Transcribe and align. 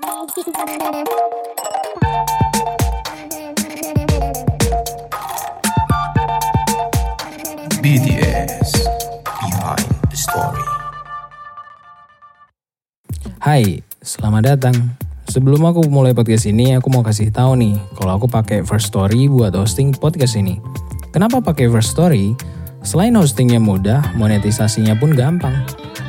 BTS 0.00 0.16
Behind 9.28 9.88
the 10.08 10.16
Story. 10.16 10.64
Hai, 13.44 13.84
selamat 14.00 14.42
datang. 14.48 14.72
Sebelum 15.28 15.68
aku 15.68 15.84
mulai 15.92 16.16
podcast 16.16 16.48
ini, 16.48 16.72
aku 16.80 16.88
mau 16.88 17.04
kasih 17.04 17.28
tahu 17.28 17.60
nih 17.60 17.76
kalau 18.00 18.16
aku 18.16 18.24
pakai 18.24 18.64
First 18.64 18.96
Story 18.96 19.28
buat 19.28 19.52
hosting 19.52 19.92
podcast 19.92 20.40
ini. 20.40 20.56
Kenapa 21.12 21.44
pakai 21.44 21.68
First 21.68 21.92
Story? 21.92 22.32
Selain 22.80 23.12
hostingnya 23.20 23.60
mudah, 23.60 24.16
monetisasinya 24.16 24.96
pun 24.96 25.12
gampang. 25.12 25.60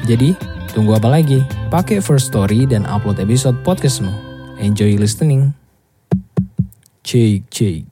Jadi, 0.07 0.31
tunggu 0.71 0.95
apa 0.95 1.11
lagi? 1.11 1.43
Pakai 1.67 1.99
First 1.99 2.31
Story 2.31 2.63
dan 2.63 2.87
upload 2.87 3.19
episode 3.19 3.59
podcastmu. 3.67 4.07
Enjoy 4.63 4.95
listening. 4.95 5.51
Cik, 7.03 7.51
cik. 7.51 7.83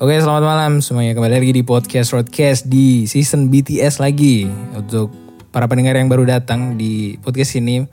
Oke, 0.00 0.16
selamat 0.16 0.40
malam 0.40 0.72
semuanya. 0.80 1.12
Kembali 1.12 1.36
lagi 1.36 1.52
di 1.52 1.60
podcast 1.60 2.16
Roadcast 2.16 2.64
di 2.64 3.04
season 3.04 3.52
BTS 3.52 4.00
lagi. 4.00 4.48
Untuk 4.72 5.12
para 5.52 5.68
pendengar 5.68 6.00
yang 6.00 6.08
baru 6.08 6.24
datang 6.24 6.80
di 6.80 7.20
podcast 7.20 7.52
ini 7.60 7.84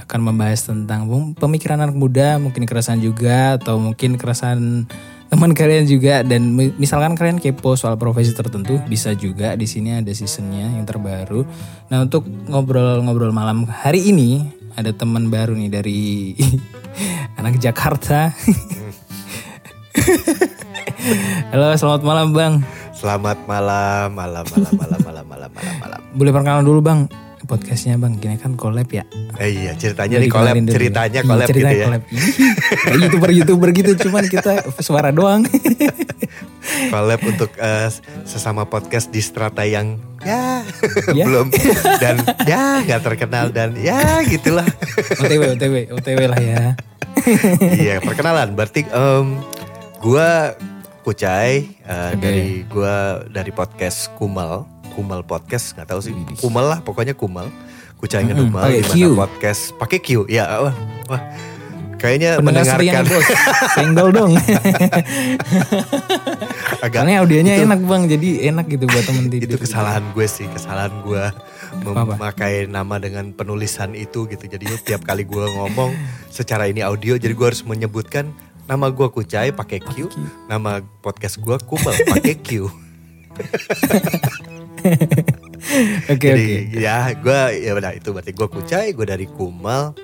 akan 0.00 0.32
membahas 0.32 0.64
tentang 0.64 1.04
pemikiran 1.36 1.84
anak 1.84 1.92
muda, 1.92 2.40
mungkin 2.40 2.64
keresahan 2.64 3.04
juga 3.04 3.60
atau 3.60 3.76
mungkin 3.76 4.16
keresahan 4.16 4.88
teman 5.32 5.56
kalian 5.56 5.88
juga 5.88 6.20
dan 6.20 6.52
mi- 6.52 6.76
misalkan 6.76 7.16
kalian 7.16 7.40
kepo 7.40 7.72
soal 7.72 7.96
profesi 7.96 8.36
tertentu 8.36 8.76
bisa 8.84 9.16
juga 9.16 9.56
di 9.56 9.64
sini 9.64 9.96
ada 9.96 10.12
seasonnya 10.12 10.76
yang 10.76 10.84
terbaru. 10.84 11.48
Nah, 11.88 12.04
untuk 12.04 12.28
ngobrol-ngobrol 12.28 13.32
malam 13.32 13.64
hari 13.64 14.12
ini 14.12 14.44
ada 14.76 14.92
teman 14.92 15.32
baru 15.32 15.56
nih 15.56 15.72
dari 15.72 16.36
anak 17.40 17.56
Jakarta. 17.56 18.28
Halo, 21.48 21.72
selamat 21.80 22.04
malam 22.04 22.36
Bang. 22.36 22.60
Selamat 22.92 23.40
malam, 23.48 24.12
malam, 24.12 24.44
malam, 24.44 24.72
malam, 24.76 25.00
malam, 25.00 25.24
malam, 25.32 25.50
malam, 25.56 25.74
malam. 25.80 26.00
Boleh 26.12 26.30
perkenalan 26.36 26.64
dulu 26.68 26.84
Bang 26.84 27.08
podcastnya 27.44 27.94
Bang. 27.96 28.16
Gini 28.16 28.36
kan 28.36 28.54
collab 28.54 28.86
ya. 28.86 29.02
Eh, 29.36 29.50
iya, 29.58 29.72
ceritanya 29.74 30.16
nih 30.16 30.28
collab, 30.28 30.54
dikenalin 30.54 30.64
dulu. 30.64 30.74
ceritanya 30.74 31.18
Iya, 31.18 31.26
collab 31.26 31.40
gitu 31.42 31.52
ceritanya 31.52 31.74
ya. 31.74 31.86
collab. 31.86 32.02
Ih, 32.04 32.22
Kayak 32.72 32.96
youtuber-youtuber 33.00 33.68
gitu 33.72 33.90
cuman 34.00 34.24
kita 34.26 34.52
suara 34.78 35.10
doang. 35.10 35.42
Collab 36.88 37.20
untuk 37.22 37.50
eh, 37.56 37.88
sesama 38.24 38.64
podcast 38.64 39.08
di 39.08 39.18
strata 39.18 39.62
yang 39.62 39.98
ya, 40.20 40.62
Ya. 41.10 41.24
belum 41.26 41.50
dan 41.98 42.16
ya 42.44 42.80
nggak 42.80 43.02
terkenal 43.02 43.50
dan 43.50 43.74
ya 43.74 44.22
gitulah. 44.24 44.64
OTW, 45.18 45.42
OTW, 45.52 45.74
OTW 45.92 46.20
lah 46.26 46.40
ya. 46.40 46.64
iya, 47.72 47.98
perkenalan. 47.98 48.54
Berarti 48.54 48.86
em, 48.86 49.42
gua 49.98 50.54
Kucai 51.02 51.66
eh, 51.76 52.10
Oke. 52.14 52.22
dari 52.22 52.46
gua 52.64 52.94
dari 53.26 53.50
podcast 53.50 54.06
Kumal, 54.14 54.62
Kumal 54.92 55.20
podcast 55.22 55.72
nggak 55.72 55.88
tahu 55.88 56.00
sih. 56.00 56.12
Kumal 56.36 56.68
lah, 56.68 56.78
pokoknya 56.80 57.12
Kumal. 57.12 57.48
Kucai 57.96 58.22
Ngedumal 58.22 58.66
di 58.66 58.82
mana 58.82 58.90
Q. 58.90 59.14
podcast 59.14 59.72
pakai 59.76 59.98
Q. 59.98 60.26
Ya, 60.26 60.44
wah, 60.58 60.74
wah. 61.06 61.22
Kayaknya 61.96 62.34
Pendengar 62.36 62.66
mendengarkan 62.82 63.04
bos. 63.06 63.26
Senggol 63.78 64.08
dong. 64.10 64.32
agak 66.82 66.98
Karena 66.98 67.22
audionya 67.22 67.54
itu- 67.54 67.62
enak 67.62 67.80
bang, 67.80 68.02
jadi 68.10 68.28
enak 68.50 68.66
gitu 68.68 68.84
buat 68.84 69.04
temen 69.06 69.30
tidur. 69.30 69.46
itu 69.46 69.56
kesalahan 69.56 70.02
gue 70.10 70.26
sih 70.26 70.50
kesalahan 70.50 70.90
gue 71.00 71.24
memakai 71.80 72.66
nama 72.66 72.98
dengan 72.98 73.30
penulisan 73.30 73.94
itu 73.94 74.26
gitu 74.26 74.44
jadinya 74.44 74.74
tiap 74.76 75.06
kali 75.06 75.22
gue 75.22 75.46
ngomong 75.48 75.94
secara 76.26 76.66
ini 76.66 76.82
audio 76.82 77.14
jadi 77.14 77.30
gue 77.30 77.46
harus 77.46 77.62
menyebutkan 77.62 78.34
nama 78.66 78.90
gue 78.90 79.06
Kucai 79.06 79.54
pakai 79.54 79.78
Q 79.78 80.10
nama 80.46 80.82
podcast 81.00 81.38
gue 81.38 81.54
Kumel 81.62 81.94
pakai 82.04 82.34
Q 82.36 82.66
Oke 86.12 86.28
oke. 86.34 86.74
ya 86.74 87.14
gue 87.14 87.40
ya 87.62 87.72
udah 87.78 87.94
itu 87.94 88.10
berarti 88.10 88.34
gue 88.34 88.48
Kucai 88.50 88.90
gue 88.92 89.06
dari 89.06 89.30
Kumel 89.30 89.94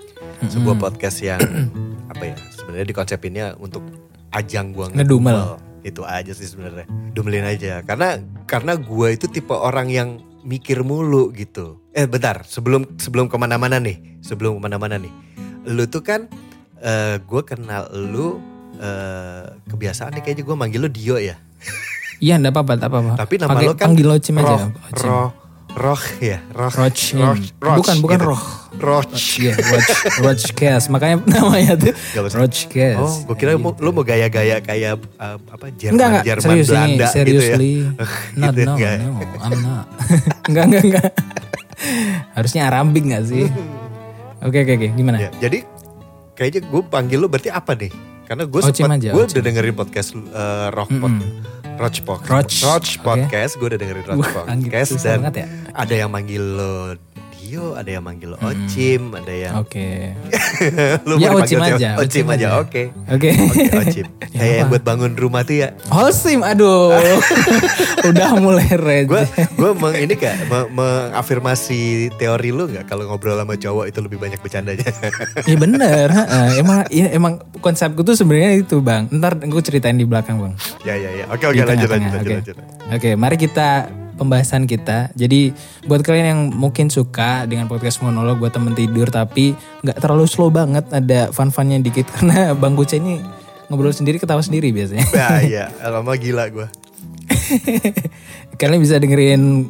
sebuah 0.46 0.78
podcast 0.78 1.18
yang 1.18 1.42
apa 2.14 2.30
ya 2.30 2.36
sebenarnya 2.54 2.86
dikonsepinnya 2.86 3.46
untuk 3.58 3.82
ajang 4.30 4.70
gue 4.70 4.86
Ngedumel. 4.94 5.58
itu 5.82 6.06
aja 6.06 6.30
sih 6.30 6.46
sebenarnya 6.46 6.86
dumelin 7.10 7.42
aja. 7.42 7.82
Karena 7.82 8.22
karena 8.46 8.78
gue 8.78 9.08
itu 9.18 9.26
tipe 9.26 9.50
orang 9.50 9.90
yang 9.90 10.22
mikir 10.46 10.86
mulu 10.86 11.34
gitu. 11.34 11.82
Eh 11.90 12.06
bentar 12.06 12.46
sebelum 12.46 12.94
sebelum 12.94 13.26
ke 13.26 13.34
mana-mana 13.34 13.82
nih 13.82 14.22
sebelum 14.22 14.56
ke 14.58 14.60
mana-mana 14.62 14.94
nih. 14.94 15.10
Lu 15.66 15.90
tuh 15.90 16.06
kan 16.06 16.30
eh 16.78 17.18
gue 17.18 17.42
kenal 17.42 17.90
lu 17.90 18.38
eh 18.78 19.58
kebiasaan 19.66 20.14
nih 20.14 20.22
kayaknya 20.22 20.44
gue 20.46 20.56
manggil 20.56 20.80
lu 20.86 20.90
Dio 20.90 21.18
ya 21.18 21.34
Iya 22.18 22.34
enggak 22.36 22.52
apa-apa, 22.52 22.72
enggak 22.74 22.90
apa-apa. 22.90 23.12
tapi 23.16 23.34
nama 23.36 23.50
Pakai 23.52 23.64
lu 23.64 23.72
kan 23.72 23.84
panggil 23.86 24.06
Locim 24.06 24.34
aja. 24.36 24.46
Roh, 24.48 24.62
Locim. 24.68 25.06
roh, 25.06 25.30
roh 25.70 26.02
ya 26.18 26.38
roh 26.50 26.72
Rochim. 26.72 27.18
roh, 27.20 27.36
roch 27.56 27.76
Bukan 27.78 27.96
bukan 28.00 28.18
gitu. 28.18 28.28
roh. 28.28 28.42
roch 28.78 29.14
Iya, 29.36 29.54
Roch, 29.54 29.90
Rochcast. 30.18 30.86
Makanya 30.88 31.16
namanya 31.32 31.72
tuh 31.74 31.94
Gak 31.94 32.22
usah. 32.24 32.38
Rochcast. 32.38 32.98
Oh, 33.00 33.14
gue 33.24 33.36
kira 33.36 33.54
mau, 33.54 33.70
lu 33.72 33.90
mau 33.92 34.02
gaya-gaya 34.02 34.58
kayak 34.58 34.98
uh, 35.16 35.38
apa 35.40 35.70
Jerman, 35.72 35.94
Enggak 35.94 36.08
enggak 36.08 36.24
Jerman 36.26 36.42
serius 36.44 36.66
Belanda 36.68 36.82
ini 36.82 36.90
gitu 36.90 37.02
ya. 37.02 37.10
seriously 37.10 37.72
not 38.40 38.50
Gitu, 38.50 38.60
no 38.60 38.72
enggak. 38.74 38.94
no 38.96 39.10
I'm 39.38 39.58
not 39.60 39.86
enggak 40.48 40.64
enggak 40.64 40.82
enggak 40.84 41.08
harusnya 42.34 42.62
Arabik 42.64 43.02
enggak 43.04 43.24
sih 43.24 43.46
oke 44.40 44.56
oke 44.56 44.72
oke 44.74 44.88
gimana 44.92 45.16
Ya, 45.20 45.30
jadi 45.40 45.62
kayaknya 46.34 46.60
gue 46.64 46.82
panggil 46.84 47.18
lu 47.18 47.26
berarti 47.26 47.50
apa 47.50 47.74
nih? 47.74 47.90
Karena 48.24 48.44
gue 48.44 48.60
sempat 48.60 49.00
gue 49.00 49.22
udah 49.24 49.42
dengerin 49.42 49.72
podcast 49.72 50.12
uh, 50.14 50.68
Rock 50.70 50.90
Pod, 50.92 51.12
Roach 51.78 52.02
Pod, 52.02 52.26
Roach. 52.26 52.98
Podcast, 52.98 53.54
gue 53.54 53.66
udah 53.70 53.78
dengerin 53.78 54.04
Roach 54.04 54.18
Wah, 54.18 54.34
Podcast 54.50 54.88
susah 54.98 55.14
dan 55.14 55.30
banget 55.30 55.34
ya. 55.38 55.46
ada 55.72 55.94
yang 55.94 56.10
manggil 56.10 56.42
lo 56.42 56.98
Dio, 57.48 57.72
ada 57.72 57.88
yang 57.88 58.04
manggil 58.04 58.28
lo 58.28 58.36
Ocim, 58.38 59.16
ada 59.16 59.32
yang 59.32 59.56
oke 59.56 59.88
lu 61.08 61.16
Ya, 61.16 61.32
mau 61.32 61.40
Ocim 61.40 61.56
aja? 61.58 61.96
Ocim 61.96 61.96
Ocim 61.96 62.26
aja, 62.28 62.46
oke. 62.60 62.82
oke 63.08 63.30
Oke, 63.32 63.64
Ocim. 63.74 64.06
Ya, 64.28 64.44
Kayak 64.44 64.54
yang 64.54 64.60
apa? 64.60 64.72
buat 64.76 64.84
bangun 64.84 65.12
rumah 65.16 65.40
tuh 65.40 65.56
ya. 65.56 65.68
Holsim 65.88 66.44
aduh 66.44 66.92
udah 68.08 68.36
mulai 68.36 68.68
red 68.70 69.08
Gue 69.08 69.24
gue 69.32 69.70
meng 69.72 69.96
ini 69.96 70.14
kayak 70.14 70.44
me- 70.44 70.68
mengafirmasi 70.70 71.80
teori 72.14 72.50
lu 72.50 72.68
nggak 72.68 72.84
kalau 72.84 73.08
ngobrol 73.08 73.34
sama 73.34 73.56
cowok 73.56 73.88
itu 73.88 73.98
lebih 73.98 74.18
banyak 74.18 74.36
bercandanya. 74.38 74.84
Iya 75.42 75.56
bener 75.56 76.06
ha-ha. 76.08 76.52
emang 76.54 76.84
iya, 76.88 77.08
emang 77.10 77.32
konsepku 77.58 78.04
tuh 78.04 78.12
sebenarnya 78.12 78.60
itu 78.60 78.78
bang 78.78 79.08
ntar 79.10 79.40
gue 79.40 79.62
ceritain 79.62 79.96
di 79.96 80.04
belakang 80.04 80.36
bang 80.38 80.52
ya 80.84 80.92
ya 80.92 81.10
ya. 81.14 81.24
Oke 81.28 81.48
oke 81.48 81.56
lanjut 81.58 81.88
lanjut 81.88 82.10
lanjut 82.12 82.20
oke. 82.20 82.36
lanjut. 82.36 82.56
Oke, 82.90 83.10
mari 83.14 83.36
kita 83.36 83.88
pembahasan 84.18 84.66
kita. 84.66 85.14
Jadi 85.14 85.54
buat 85.86 86.02
kalian 86.02 86.26
yang 86.26 86.40
mungkin 86.50 86.90
suka 86.90 87.46
dengan 87.46 87.64
podcast 87.64 88.02
monolog 88.02 88.36
buat 88.36 88.50
temen 88.50 88.74
tidur 88.74 89.06
tapi 89.06 89.54
nggak 89.80 89.96
terlalu 89.96 90.26
slow 90.26 90.50
banget, 90.50 90.84
ada 90.90 91.30
fun-funnya 91.30 91.78
dikit 91.78 92.10
karena 92.14 92.52
Bang 92.52 92.74
Kuce 92.74 92.98
ini 92.98 93.22
ngobrol 93.68 93.92
sendiri 93.92 94.18
ketawa 94.18 94.42
sendiri 94.42 94.68
biasanya. 94.68 95.06
Nah 95.14 95.38
iya, 95.40 95.64
lama 95.80 96.12
gila 96.14 96.50
gue. 96.50 96.66
kalian 98.60 98.80
bisa 98.80 98.98
dengerin 98.98 99.68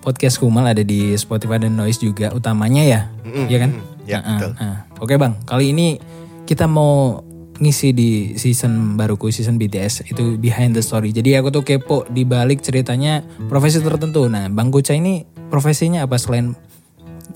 podcast 0.00 0.36
Kumal 0.36 0.64
ada 0.66 0.80
di 0.80 1.12
Spotify 1.14 1.60
dan 1.60 1.76
Noise 1.76 2.00
juga 2.00 2.32
utamanya 2.32 2.82
ya, 2.82 3.00
Iya 3.46 3.58
kan? 3.60 3.70
mm-mm. 3.76 3.88
Ya, 4.04 4.18
Nah, 4.18 4.26
betul. 4.34 4.52
nah. 4.58 4.78
Oke 4.98 5.14
bang, 5.14 5.36
kali 5.44 5.70
ini 5.70 6.00
kita 6.42 6.66
mau 6.66 7.20
ngisi 7.60 7.92
di 7.92 8.10
season 8.34 8.96
baruku 8.96 9.28
season 9.28 9.60
BTS 9.60 10.08
itu 10.08 10.40
behind 10.40 10.72
the 10.72 10.80
story. 10.80 11.12
Jadi 11.12 11.36
aku 11.36 11.52
tuh 11.52 11.60
kepo 11.60 12.08
di 12.08 12.24
balik 12.24 12.64
ceritanya 12.64 13.20
profesi 13.52 13.84
tertentu. 13.84 14.24
Nah, 14.26 14.48
Bang 14.48 14.72
Kuca 14.72 14.96
ini 14.96 15.28
profesinya 15.52 16.08
apa 16.08 16.16
selain 16.16 16.56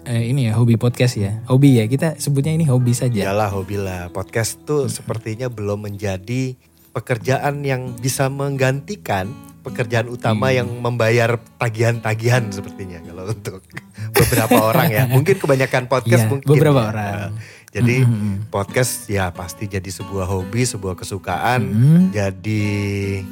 eh, 0.05 0.33
ini 0.33 0.49
ya 0.49 0.57
hobi 0.57 0.81
podcast 0.81 1.21
ya? 1.21 1.45
Hobi 1.45 1.77
ya 1.77 1.85
kita 1.85 2.17
sebutnya 2.17 2.57
ini 2.57 2.65
hobi 2.65 2.97
saja. 2.97 3.21
Iyalah 3.21 3.53
hobi 3.53 3.77
lah. 3.77 4.09
Podcast 4.11 4.65
tuh 4.65 4.89
sepertinya 4.89 5.53
belum 5.53 5.93
menjadi 5.93 6.57
pekerjaan 6.97 7.61
yang 7.61 7.93
bisa 7.93 8.33
menggantikan 8.33 9.29
pekerjaan 9.61 10.13
utama 10.13 10.53
yang 10.53 10.69
membayar 10.69 11.41
tagihan-tagihan 11.57 12.53
sepertinya 12.53 13.01
kalau 13.01 13.29
untuk 13.29 13.61
beberapa 14.17 14.57
orang 14.61 14.89
ya. 14.89 15.05
Mungkin 15.15 15.37
kebanyakan 15.37 15.85
podcast 15.89 16.29
Iya, 16.29 16.31
mungkin. 16.33 16.49
beberapa 16.49 16.81
ya. 16.81 16.89
orang. 16.93 17.29
Jadi 17.75 18.07
podcast 18.55 19.11
ya 19.11 19.35
pasti 19.35 19.67
jadi 19.67 19.91
sebuah 19.91 20.31
hobi, 20.31 20.63
sebuah 20.63 20.95
kesukaan. 20.95 21.61
Hmm. 21.67 22.03
Jadi 22.15 22.63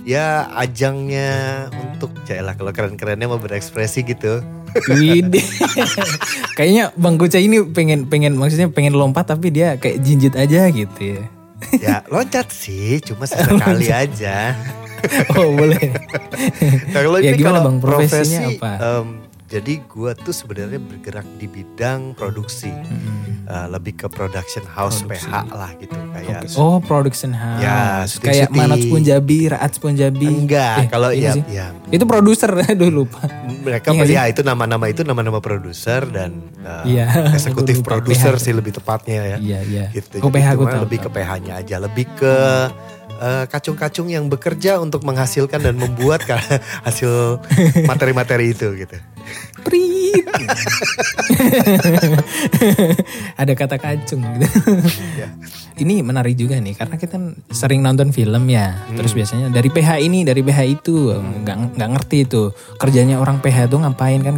ya 0.03 0.51
ajangnya 0.59 1.71
untuk 1.71 2.11
lah 2.27 2.59
kalau 2.59 2.75
keren-kerennya 2.75 3.31
mau 3.31 3.39
berekspresi 3.39 4.03
gitu. 4.03 4.43
Widih. 4.91 5.47
Kayaknya 6.59 6.91
Bang 6.99 7.23
Kuca 7.23 7.39
ini 7.39 7.63
pengen 7.71 8.11
pengen 8.11 8.35
maksudnya 8.35 8.67
pengen 8.67 8.99
lompat 8.99 9.31
tapi 9.31 9.55
dia 9.55 9.79
kayak 9.79 10.03
jinjit 10.03 10.35
aja 10.35 10.67
gitu 10.69 10.99
ya. 10.99 11.23
Ya 11.79 11.97
loncat 12.11 12.51
sih, 12.51 12.99
cuma 12.99 13.23
sesekali 13.25 13.95
aja. 14.05 14.59
Oh 15.35 15.51
boleh. 15.59 15.99
Nah, 16.95 17.01
kalau 17.03 17.19
Ya, 17.19 17.35
ini 17.35 17.43
gimana, 17.43 17.59
kalau 17.59 17.67
Bang? 17.67 17.77
Profesinya 17.83 18.47
profesi, 18.47 18.59
apa? 18.63 18.71
em, 18.79 19.07
Jadi 19.51 19.73
gua 19.85 20.15
tuh 20.15 20.31
sebenarnya 20.31 20.79
bergerak 20.79 21.27
di 21.37 21.51
bidang 21.51 22.15
produksi, 22.15 22.71
Eh, 23.43 23.67
lebih 23.69 23.99
ke 23.99 24.07
production 24.07 24.63
house 24.65 25.03
Produksi. 25.03 25.27
PH 25.27 25.35
lah 25.51 25.71
gitu 25.75 25.99
kayak. 26.15 26.47
Oke. 26.47 26.55
Oh, 26.55 26.79
production 26.79 27.35
house. 27.35 27.59
Ya, 27.59 27.75
Kayak 28.07 28.07
syuting-syuting. 28.47 28.55
Manat 28.55 28.81
Punjabi, 28.87 29.39
Raat 29.51 29.73
Punjabi. 29.77 30.29
Enggak, 30.31 30.77
Eh, 30.79 30.87
kalau 30.87 31.11
iya 31.11 31.23
ya, 31.25 31.33
sih. 31.35 31.43
ya 31.51 31.67
Itu 31.91 32.07
produser 32.07 32.49
dulu, 32.79 33.03
Pak. 33.05 33.27
mereka 33.61 33.91
Iya 33.91 34.03
sih? 34.05 34.15
ya 34.15 34.23
itu 34.27 34.41
nama-nama 34.41 34.87
itu 34.87 35.03
nama-nama 35.03 35.39
produser 35.39 36.07
dan 36.07 36.39
uh, 36.61 36.87
Iya, 36.87 37.11
eksekutif 37.37 37.83
lupa, 37.83 37.99
produser 37.99 38.39
sih 38.39 38.55
lebih 38.55 38.73
tepatnya 38.73 39.35
ya. 39.35 39.37
Iya, 39.37 39.59
iya. 39.65 39.85
Gitu. 39.91 40.19
Oh, 40.19 40.31
Jadi 40.31 40.39
PH 40.39 40.47
aku 40.49 40.63
cuma 40.63 40.73
tahu. 40.73 40.85
lebih 40.87 40.99
ke. 41.01 41.09
PH-nya 41.11 41.53
aja, 41.57 41.77
lebih 41.79 42.07
ke 42.15 42.35
uh, 42.71 43.02
kacung-kacung 43.47 44.09
yang 44.09 44.27
bekerja 44.27 44.79
untuk 44.79 45.03
menghasilkan 45.03 45.63
dan 45.63 45.77
membuat 45.77 46.27
hasil 46.87 47.39
materi-materi 47.85 48.51
itu 48.51 48.75
gitu. 48.75 48.97
Prit. 49.63 50.27
Ada 53.41 53.53
kata 53.55 53.77
kacung 53.79 54.23
gitu. 54.37 54.47
Ya. 55.17 55.29
Ini 55.79 56.03
menarik 56.03 56.35
juga 56.35 56.59
nih 56.59 56.75
karena 56.75 56.97
kita 56.97 57.17
sering 57.51 57.81
nonton 57.81 58.11
film 58.11 58.45
ya. 58.47 58.75
Hmm. 58.77 58.99
Terus 58.99 59.15
biasanya 59.15 59.49
dari 59.49 59.71
PH 59.71 60.03
ini, 60.03 60.23
dari 60.23 60.43
PH 60.43 60.61
itu 60.69 61.15
nggak 61.15 61.79
nggak 61.79 61.91
ngerti 61.97 62.17
itu 62.27 62.51
kerjanya 62.77 63.19
orang 63.19 63.39
PH 63.39 63.71
itu 63.71 63.77
ngapain 63.79 64.21
kan? 64.21 64.37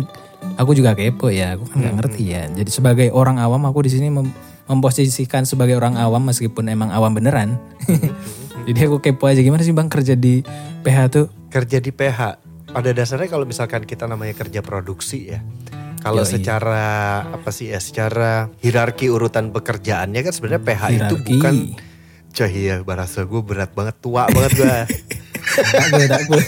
Aku 0.61 0.77
juga 0.77 0.93
kepo 0.93 1.33
ya. 1.33 1.57
Aku 1.57 1.65
kan 1.67 1.75
Hmm. 1.75 1.83
nggak 1.83 1.95
ngerti 2.05 2.23
ya. 2.29 2.43
Jadi 2.53 2.71
sebagai 2.71 3.09
orang 3.11 3.41
awam 3.41 3.65
aku 3.65 3.83
di 3.83 3.91
sini 3.91 4.13
mem- 4.13 4.35
memposisikan 4.65 5.45
sebagai 5.45 5.77
orang 5.77 5.97
awam 5.97 6.25
meskipun 6.25 6.69
emang 6.69 6.89
awam 6.89 7.13
beneran. 7.13 7.57
Jadi 8.65 8.81
aku 8.89 8.97
kepo 9.05 9.29
aja 9.29 9.45
gimana 9.45 9.61
sih 9.61 9.77
bang 9.77 9.93
kerja 9.93 10.17
di 10.17 10.41
PH 10.81 10.99
tuh? 11.13 11.27
Kerja 11.53 11.79
di 11.85 11.93
PH 11.93 12.21
pada 12.73 12.91
dasarnya 12.97 13.29
kalau 13.29 13.45
misalkan 13.45 13.85
kita 13.85 14.09
namanya 14.09 14.33
kerja 14.33 14.65
produksi 14.65 15.37
ya. 15.37 15.45
Kalau 16.01 16.25
Yoi. 16.25 16.33
secara 16.37 16.85
apa 17.29 17.49
sih 17.49 17.73
ya, 17.73 17.81
secara 17.81 18.49
hierarki 18.61 19.09
urutan 19.09 19.53
pekerjaannya 19.53 20.21
kan 20.21 20.33
sebenarnya 20.33 20.63
PH 20.65 20.83
itu 20.93 20.97
Hierarki. 21.17 21.33
bukan 21.37 21.55
Coy 22.35 22.51
iya 22.51 22.83
bahasa 22.83 23.23
gue 23.23 23.41
berat 23.47 23.71
banget, 23.79 23.95
tua 24.03 24.27
banget 24.27 24.53
gue. 24.59 24.77
Tak 25.55 25.87
boleh, 25.93 26.09
tak 26.11 26.23
boleh. 26.27 26.47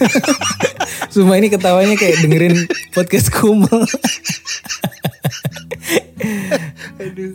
Sumpah 1.14 1.36
ini 1.38 1.46
ketawanya 1.46 1.94
kayak 1.94 2.26
dengerin 2.26 2.66
podcast 2.90 3.30
kumel. 3.30 3.86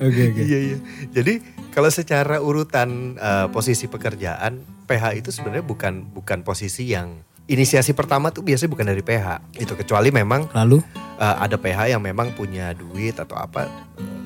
Oke 0.02 0.22
oke. 0.34 0.42
Iya 0.42 0.60
iya. 0.74 0.78
Jadi 1.16 1.40
kalau 1.72 1.88
secara 1.88 2.38
urutan 2.38 3.16
eh, 3.16 3.48
posisi 3.50 3.88
pekerjaan, 3.88 4.60
PH 4.86 5.04
itu 5.16 5.30
sebenarnya 5.32 5.64
bukan 5.64 6.04
bukan 6.12 6.44
posisi 6.44 6.92
yang 6.92 7.24
inisiasi 7.48 7.92
pertama 7.92 8.30
tuh 8.30 8.44
biasanya 8.44 8.72
bukan 8.72 8.88
dari 8.92 9.02
PH. 9.02 9.56
Itu 9.56 9.74
kecuali 9.76 10.12
memang 10.12 10.52
Lalu 10.52 10.84
eh, 11.18 11.36
ada 11.40 11.56
PH 11.56 11.96
yang 11.96 12.04
memang 12.04 12.36
punya 12.36 12.76
duit 12.76 13.16
atau 13.16 13.40
apa. 13.40 13.68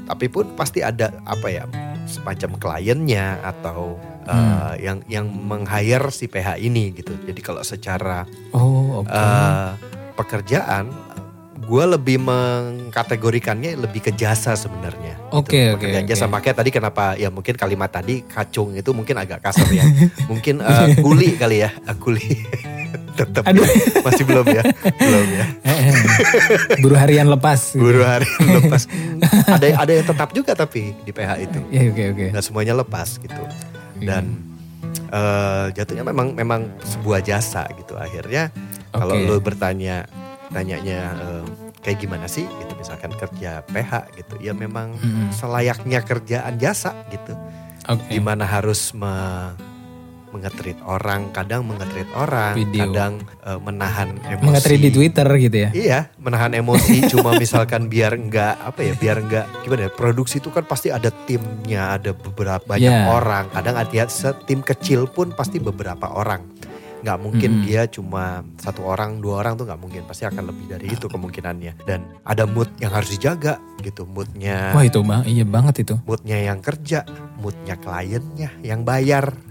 Tapi 0.05 0.25
pun 0.29 0.53
pasti 0.53 0.85
ada 0.85 1.09
apa 1.25 1.49
ya 1.49 1.65
semacam 2.05 2.57
kliennya 2.57 3.41
atau 3.41 3.97
eh, 3.97 4.13
Hmm. 4.25 4.73
yang 4.81 4.97
yang 5.05 5.25
meng-hire 5.29 6.09
si 6.09 6.25
PH 6.25 6.57
ini 6.57 6.97
gitu. 6.97 7.13
Jadi 7.13 7.41
kalau 7.45 7.61
secara 7.61 8.25
oh 8.57 9.05
oke. 9.05 9.13
eh, 9.13 9.69
pekerjaan, 10.17 10.89
gue 11.65 11.83
lebih 11.89 12.21
mengkategorikannya 12.21 13.73
lebih 13.75 13.99
ke 13.99 14.11
jasa 14.11 14.53
sebenarnya. 14.53 15.17
Oke, 15.29 15.49
Gitu, 15.49 15.73
oke, 15.73 15.81
pekerjaan 15.81 16.05
oke. 16.05 16.11
jasa 16.11 16.25
makanya 16.25 16.55
tadi 16.55 16.69
kenapa 16.69 17.03
ya 17.15 17.29
mungkin 17.29 17.53
kalimat 17.53 17.89
tadi 17.89 18.21
kacung 18.23 18.73
itu 18.73 18.89
mungkin 18.91 19.17
agak 19.17 19.41
kasar 19.41 19.65
ya. 19.67 19.81
mungkin 20.31 20.61
eh, 20.61 20.93
kuli 20.99 21.33
kali 21.33 21.61
ya, 21.61 21.73
eh, 21.73 21.97
kuli. 21.97 22.21
Tetap 23.15 23.47
Aduh. 23.47 23.63
masih 24.03 24.27
belum 24.27 24.43
ya, 24.45 24.59
belum 24.99 25.27
ya. 25.31 25.45
Eh, 25.63 25.71
eh. 25.87 25.95
Buru 26.77 26.93
harian 26.93 27.25
lepas. 27.25 27.71
gitu. 27.71 27.79
Buru 27.81 28.03
hari 28.03 28.27
lepas. 28.27 28.91
ada 29.47 29.65
ada 29.71 29.91
yang 29.91 30.03
tetap 30.03 30.29
juga 30.35 30.51
tapi 30.51 30.91
di 31.01 31.15
PH 31.15 31.31
itu. 31.41 31.59
Ya 31.71 31.81
oke 31.87 32.03
oke. 32.11 32.25
Nggak 32.35 32.43
semuanya 32.43 32.75
lepas 32.75 33.15
gitu. 33.17 33.39
Iya. 33.97 34.19
Dan 34.19 34.23
eh, 35.09 35.65
jatuhnya 35.71 36.03
memang 36.03 36.35
memang 36.35 36.67
sebuah 36.83 37.23
jasa 37.23 37.63
gitu. 37.73 37.95
Akhirnya 37.95 38.51
kalau 38.91 39.15
Oke. 39.15 39.23
lo 39.25 39.39
bertanya 39.39 40.03
tanyanya 40.47 40.99
eh, 41.15 41.43
kayak 41.79 41.97
gimana 41.99 42.25
sih 42.25 42.45
gitu 42.45 42.73
misalkan 42.75 43.11
kerja 43.11 43.63
PH 43.63 43.91
gitu. 44.15 44.35
Ya 44.39 44.51
memang 44.51 44.93
Mm-mm. 44.95 45.31
selayaknya 45.31 46.01
kerjaan 46.01 46.55
jasa 46.55 46.93
gitu. 47.09 47.33
Oke. 47.85 48.09
Di 48.09 48.19
mana 48.19 48.43
harus 48.43 48.91
me- 48.91 49.73
mengetrit 50.27 50.75
orang, 50.83 51.31
kadang 51.31 51.63
mengetrit 51.63 52.11
orang, 52.11 52.59
Video. 52.59 52.91
kadang 52.91 53.23
eh, 53.39 53.55
menahan 53.55 54.19
emosi. 54.19 54.43
Mengetrit 54.43 54.79
di 54.81 54.91
Twitter 54.91 55.27
gitu 55.39 55.57
ya. 55.57 55.69
Iya, 55.71 55.99
menahan 56.19 56.51
emosi 56.51 57.07
cuma 57.15 57.39
misalkan 57.39 57.87
biar 57.87 58.19
enggak 58.19 58.59
apa 58.59 58.83
ya, 58.83 58.93
biar 58.93 59.23
enggak 59.23 59.47
gimana 59.63 59.87
ya, 59.87 59.91
produksi 59.95 60.43
itu 60.43 60.51
kan 60.51 60.67
pasti 60.67 60.91
ada 60.91 61.07
timnya, 61.23 61.95
ada 61.95 62.11
beberapa 62.11 62.59
banyak 62.67 62.83
Yeah. 62.83 63.07
orang. 63.07 63.47
Kadang 63.47 63.79
ada 63.79 64.03
setim 64.07 64.59
kecil 64.59 65.07
pun 65.07 65.31
pasti 65.31 65.55
beberapa 65.55 66.11
orang. 66.11 66.43
Nggak 67.05 67.21
mungkin 67.21 67.61
Mm-mm. 67.61 67.65
dia 67.69 67.85
cuma 67.85 68.41
satu 68.57 68.81
orang, 68.81 69.21
dua 69.21 69.45
orang 69.45 69.61
tuh 69.61 69.69
nggak 69.69 69.77
mungkin. 69.77 70.01
Pasti 70.09 70.25
akan 70.25 70.49
lebih 70.49 70.73
dari 70.73 70.89
itu 70.89 71.05
kemungkinannya. 71.05 71.85
Dan 71.85 72.09
ada 72.25 72.49
mood 72.49 72.65
yang 72.81 72.89
harus 72.89 73.13
dijaga 73.13 73.61
gitu, 73.85 74.09
moodnya. 74.09 74.73
Wah 74.73 74.81
itu 74.81 75.05
bang, 75.05 75.21
iya 75.29 75.45
banget 75.45 75.85
itu. 75.85 76.01
Moodnya 76.09 76.41
yang 76.41 76.65
kerja, 76.65 77.05
moodnya 77.37 77.77
kliennya 77.77 78.49
yang 78.65 78.81
bayar. 78.81 79.37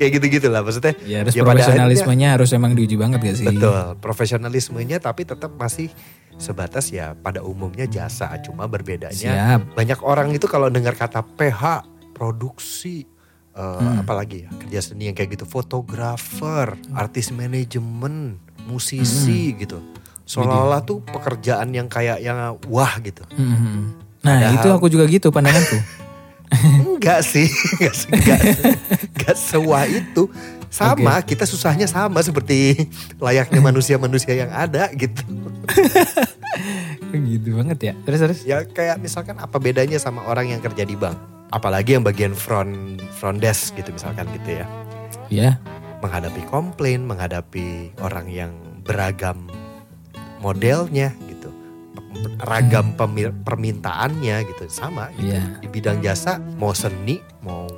Kayak 0.00 0.10
gitu-gitu 0.18 0.50
lah 0.50 0.66
maksudnya. 0.66 0.98
Ya 1.06 1.22
harus 1.22 1.38
Ya, 1.38 1.46
profesionalismenya 1.46 2.28
harus 2.34 2.50
emang 2.50 2.74
diuji 2.74 2.98
banget 2.98 3.22
gak 3.22 3.36
sih? 3.38 3.46
Betul, 3.46 3.94
profesionalismenya 4.02 4.98
tapi 4.98 5.22
tetap 5.22 5.54
masih 5.54 5.86
sebatas 6.40 6.88
ya 6.88 7.12
pada 7.14 7.44
umumnya 7.44 7.84
jasa, 7.84 8.32
cuma 8.40 8.64
berbedanya 8.64 9.12
Siap. 9.12 9.76
banyak 9.76 10.00
orang 10.00 10.32
itu 10.32 10.48
kalau 10.48 10.72
dengar 10.72 10.96
kata 10.96 11.20
PH, 11.36 11.84
produksi, 12.16 13.04
eh, 13.50 13.60
Hmm. 13.60 13.98
apalagi 13.98 14.44
ya 14.44 14.50
kerja 14.56 14.80
seni 14.84 15.06
yang 15.06 15.14
kayak 15.14 15.34
gitu, 15.34 15.44
fotografer, 15.44 16.74
artis 16.92 17.30
manajemen, 17.30 18.38
musisi 18.64 19.50
Hmm. 19.50 19.58
gitu, 19.58 19.78
seolah-olah 20.22 20.80
tuh 20.80 21.02
pekerjaan 21.02 21.70
yang 21.70 21.86
kayak 21.86 22.18
yang 22.18 22.38
wah 22.64 22.94
gitu. 22.98 23.26
Mhm. 23.30 23.78
Nah 24.20 24.36
Padahal- 24.36 24.54
itu 24.54 24.68
aku 24.70 24.86
juga 24.86 25.04
gitu 25.04 25.28
pandanganku. 25.28 25.78
Enggak 26.90 27.22
sih, 27.22 27.46
enggak, 27.46 27.94
se- 27.94 28.10
enggak, 28.10 28.40
enggak 29.08 29.36
sewah 29.36 29.86
itu. 29.86 30.26
Sama, 30.68 31.18
kita 31.20 31.42
susahnya 31.44 31.86
sama 31.86 32.18
seperti 32.20 32.86
layaknya 33.16 33.58
manusia-manusia 33.64 34.34
yang 34.36 34.50
ada 34.50 34.86
gitu. 34.92 35.22
gitu 37.30 37.48
banget 37.54 37.78
ya. 37.80 37.92
Terus 38.00 38.18
terus. 38.20 38.40
Ya 38.44 38.62
kayak 38.62 38.98
misalkan 38.98 39.34
apa 39.36 39.56
bedanya 39.56 39.98
sama 39.98 40.22
orang 40.24 40.46
yang 40.48 40.60
kerja 40.60 40.82
di 40.82 40.94
bank? 40.94 41.18
Apalagi 41.50 41.98
yang 41.98 42.06
bagian 42.06 42.32
front 42.32 43.02
front 43.18 43.42
desk 43.42 43.74
gitu 43.74 43.90
misalkan 43.90 44.26
gitu 44.38 44.62
ya. 44.62 44.66
Ya. 45.30 45.50
Menghadapi 46.00 46.46
komplain, 46.46 47.04
menghadapi 47.04 47.94
orang 48.00 48.30
yang 48.30 48.52
beragam 48.86 49.50
modelnya 50.40 51.12
gitu. 51.26 51.50
Ragam 52.40 52.96
pemir- 52.96 53.34
permintaannya 53.44 54.46
gitu 54.46 54.64
sama 54.68 55.10
gitu. 55.18 55.34
Iya. 55.34 55.42
Di 55.60 55.68
bidang 55.68 55.98
jasa 56.00 56.38
mau 56.56 56.72
seni, 56.72 57.20
mau 57.42 57.68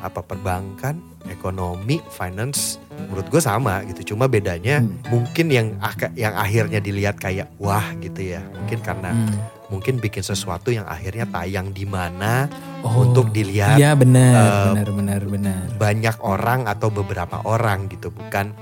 apa 0.00 0.24
perbankan, 0.24 0.96
ekonomi, 1.28 2.00
finance 2.08 2.80
menurut 3.08 3.28
gue 3.28 3.40
sama 3.40 3.84
gitu. 3.86 4.12
Cuma 4.14 4.28
bedanya 4.28 4.80
Hmm. 4.80 4.96
mungkin 5.08 5.46
yang 5.48 5.66
yang 6.14 6.34
akhirnya 6.34 6.80
dilihat 6.80 7.16
kayak 7.16 7.48
wah 7.56 7.92
gitu 8.00 8.36
ya. 8.36 8.40
Mungkin 8.56 8.80
karena 8.80 9.10
Hmm. 9.12 9.36
Mungkin 9.70 9.96
bikin 9.96 10.20
sesuatu 10.20 10.68
yang 10.68 10.84
akhirnya 10.84 11.24
tayang 11.24 11.70
di 11.70 11.86
mana 11.86 12.50
Oh, 12.80 13.04
untuk 13.04 13.28
dilihat 13.28 13.76
Iya 13.76 13.92
benar, 13.92 14.40
eh, 14.40 14.64
benar, 14.72 14.88
benar, 14.88 15.20
benar. 15.22 15.62
banyak 15.76 16.16
orang 16.24 16.64
atau 16.64 16.88
beberapa 16.88 17.44
orang 17.44 17.86
gitu, 17.86 18.08
bukan 18.08 18.56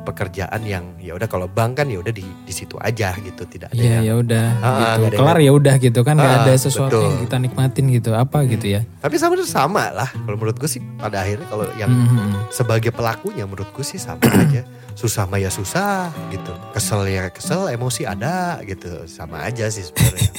pekerjaan 0.00 0.64
yang 0.64 0.96
ya 0.96 1.12
udah 1.12 1.28
kalau 1.28 1.44
bank 1.44 1.76
kan 1.76 1.86
ya 1.86 2.00
udah 2.00 2.08
di 2.08 2.24
di 2.24 2.48
situ 2.48 2.80
aja 2.80 3.12
gitu, 3.20 3.44
tidak 3.44 3.68
ada 3.68 3.76
yang 3.76 4.00
ya 4.00 4.14
udah 4.16 4.46
Ah, 4.58 4.96
gitu. 4.96 5.20
Kelar 5.20 5.36
ya 5.36 5.52
udah 5.52 5.74
gitu 5.76 6.00
kan 6.00 6.16
nggak 6.16 6.32
Ah, 6.32 6.42
ada 6.42 6.52
sesuatu 6.56 6.96
betul. 6.96 7.04
yang 7.04 7.16
kita 7.28 7.36
nikmatin 7.36 7.84
gitu 7.92 8.10
apa 8.16 8.38
gitu 8.48 8.66
ya. 8.72 8.80
Tapi 9.04 9.14
sama 9.20 9.36
sama 9.44 9.92
lah. 9.92 10.08
Kalau 10.08 10.36
menurut 10.40 10.56
gue 10.56 10.70
sih 10.70 10.80
pada 10.96 11.20
akhirnya 11.20 11.44
kalau 11.44 11.68
yang 11.76 11.92
Mhm. 11.92 12.48
sebagai 12.48 12.88
pelakunya 12.88 13.44
menurut 13.44 13.68
gue 13.68 13.84
sih 13.84 14.00
sama 14.00 14.24
aja. 14.24 14.64
Susah 14.98 15.30
mah 15.30 15.38
ya 15.38 15.46
susah 15.46 16.10
gitu. 16.34 16.50
Kesel 16.74 17.06
ya 17.06 17.30
kesel, 17.30 17.70
emosi 17.70 18.02
ada 18.02 18.58
gitu. 18.66 19.06
Sama 19.06 19.46
aja 19.46 19.70
sih 19.70 19.86
sebenarnya. 19.86 20.30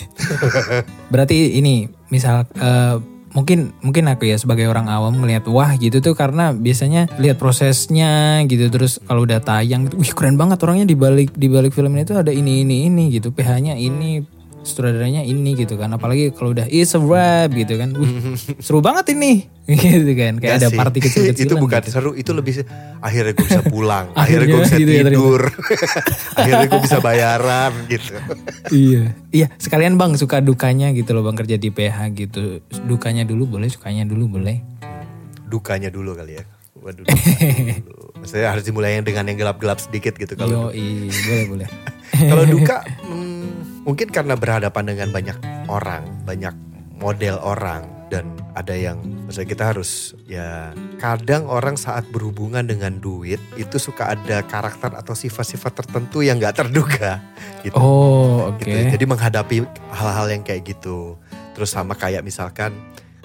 Berarti 1.16 1.56
ini 1.56 1.88
misal 2.12 2.44
eh, 2.60 3.00
mungkin 3.32 3.72
mungkin 3.86 4.10
aku 4.10 4.28
ya 4.28 4.38
sebagai 4.42 4.66
orang 4.68 4.90
awam 4.90 5.16
melihat 5.22 5.46
wah 5.48 5.78
gitu 5.78 6.02
tuh 6.02 6.18
karena 6.18 6.52
biasanya 6.52 7.08
lihat 7.22 7.38
prosesnya 7.38 8.42
gitu 8.50 8.68
terus 8.74 8.98
kalau 9.06 9.26
udah 9.26 9.38
tayang 9.42 9.86
wih 9.94 10.14
keren 10.18 10.36
banget 10.36 10.58
orangnya 10.66 10.90
di 10.90 10.98
balik 10.98 11.38
di 11.38 11.48
balik 11.48 11.72
film 11.78 11.94
ini 11.94 12.04
tuh 12.10 12.20
ada 12.20 12.34
ini 12.34 12.66
ini 12.66 12.90
ini 12.90 13.14
gitu 13.14 13.30
PH-nya 13.30 13.78
ini 13.78 14.39
sutradaranya 14.70 15.26
ini 15.26 15.58
gitu 15.58 15.76
kan. 15.76 15.90
Apalagi 15.90 16.30
kalau 16.32 16.54
udah 16.54 16.70
it's 16.70 16.94
a 16.94 17.02
rap 17.02 17.50
gitu 17.52 17.76
kan. 17.82 17.90
Wih, 17.98 18.38
seru 18.62 18.80
banget 18.86 19.18
ini. 19.18 19.50
gitu 19.70 20.14
kan. 20.18 20.38
Kayak 20.38 20.42
Nggak 20.42 20.58
ada 20.62 20.70
sih. 20.70 20.78
party 20.78 21.00
kecil-kecilan 21.02 21.46
itu 21.50 21.56
bukan 21.58 21.82
gitu. 21.82 21.90
seru, 21.94 22.12
itu 22.18 22.32
lebih 22.34 22.54
akhirnya 23.00 23.34
gue 23.38 23.46
bisa 23.46 23.62
pulang, 23.66 24.06
akhirnya 24.18 24.26
Akhirnya 24.26 24.46
gue 24.50 24.62
bisa 24.66 24.76
gitu 24.78 24.92
ya, 24.92 25.04
tidur, 25.06 25.42
akhirnya 26.36 26.68
gue 26.68 26.82
bisa 26.82 26.98
bayaran 27.00 27.72
gitu. 27.86 28.14
iya. 28.74 29.04
Iya, 29.30 29.48
sekalian 29.62 29.94
Bang 30.02 30.18
suka 30.18 30.42
dukanya 30.42 30.90
gitu 30.98 31.14
loh 31.14 31.22
Bang 31.22 31.38
kerja 31.38 31.62
di 31.62 31.70
PH 31.70 31.98
gitu. 32.18 32.66
Dukanya 32.90 33.30
dulu 33.30 33.58
boleh, 33.58 33.70
sukanya 33.70 34.10
dulu 34.10 34.42
boleh. 34.42 34.58
Dukanya 35.46 35.94
dulu 35.94 36.18
kali 36.18 36.42
ya. 36.42 36.44
Waduh, 36.80 37.04
dulu. 37.06 38.04
Maksudnya 38.24 38.50
harus 38.56 38.64
dimulai 38.64 38.98
yang 38.98 39.06
dengan 39.06 39.28
yang 39.28 39.38
gelap-gelap 39.38 39.80
sedikit 39.84 40.16
gitu 40.16 40.34
kalau 40.40 40.72
Yo, 40.72 40.80
boleh 41.28 41.46
boleh. 41.52 41.68
Kalau 42.10 42.44
duka 42.48 42.84
mungkin 43.84 44.08
karena 44.12 44.36
berhadapan 44.36 44.84
dengan 44.96 45.10
banyak 45.14 45.38
orang, 45.70 46.04
banyak 46.26 46.56
model 47.00 47.40
orang 47.40 47.88
dan 48.10 48.26
ada 48.58 48.74
yang 48.74 49.00
maksudnya 49.24 49.48
kita 49.48 49.64
harus 49.72 50.18
ya 50.26 50.74
kadang 50.98 51.46
orang 51.46 51.78
saat 51.78 52.04
berhubungan 52.10 52.66
dengan 52.66 52.98
duit 52.98 53.38
itu 53.56 53.78
suka 53.78 54.18
ada 54.18 54.42
karakter 54.44 54.98
atau 54.98 55.14
sifat-sifat 55.14 55.86
tertentu 55.86 56.26
yang 56.26 56.42
nggak 56.42 56.58
terduga 56.58 57.22
gitu. 57.62 57.78
Oh, 57.78 58.50
oke. 58.52 58.66
gitu. 58.66 58.98
Jadi 58.98 59.06
menghadapi 59.06 59.58
hal-hal 59.94 60.28
yang 60.34 60.44
kayak 60.44 60.66
gitu. 60.66 61.16
Terus 61.54 61.70
sama 61.72 61.94
kayak 61.94 62.26
misalkan 62.26 62.74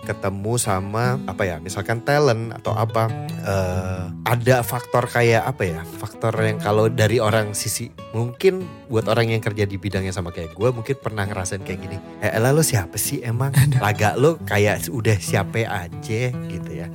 ketemu 0.04 0.60
sama 0.60 1.18
apa 1.24 1.42
ya 1.48 1.56
misalkan 1.58 2.04
talent 2.04 2.52
atau 2.52 2.76
apa 2.76 3.08
eh, 3.42 4.04
ada 4.28 4.60
faktor 4.60 5.08
kayak 5.08 5.44
apa 5.44 5.62
ya 5.64 5.80
faktor 5.98 6.32
yang 6.40 6.60
kalau 6.60 6.92
dari 6.92 7.18
orang 7.18 7.56
sisi 7.56 7.88
mungkin 8.12 8.64
buat 8.88 9.08
orang 9.08 9.32
yang 9.32 9.42
kerja 9.42 9.64
di 9.64 9.76
bidangnya 9.80 10.12
sama 10.12 10.30
kayak 10.30 10.54
gue 10.54 10.68
mungkin 10.70 10.96
pernah 11.00 11.24
ngerasain 11.26 11.64
kayak 11.64 11.80
gini 11.80 11.96
eh 12.22 12.30
elah 12.32 12.52
lo 12.52 12.62
siapa 12.62 12.94
sih 13.00 13.24
emang? 13.24 13.52
Laga 13.80 14.14
lo 14.14 14.36
kayak 14.44 14.86
udah 14.88 15.16
siapa 15.18 15.64
aja 15.64 16.20
gitu 16.30 16.70
ya. 16.70 16.86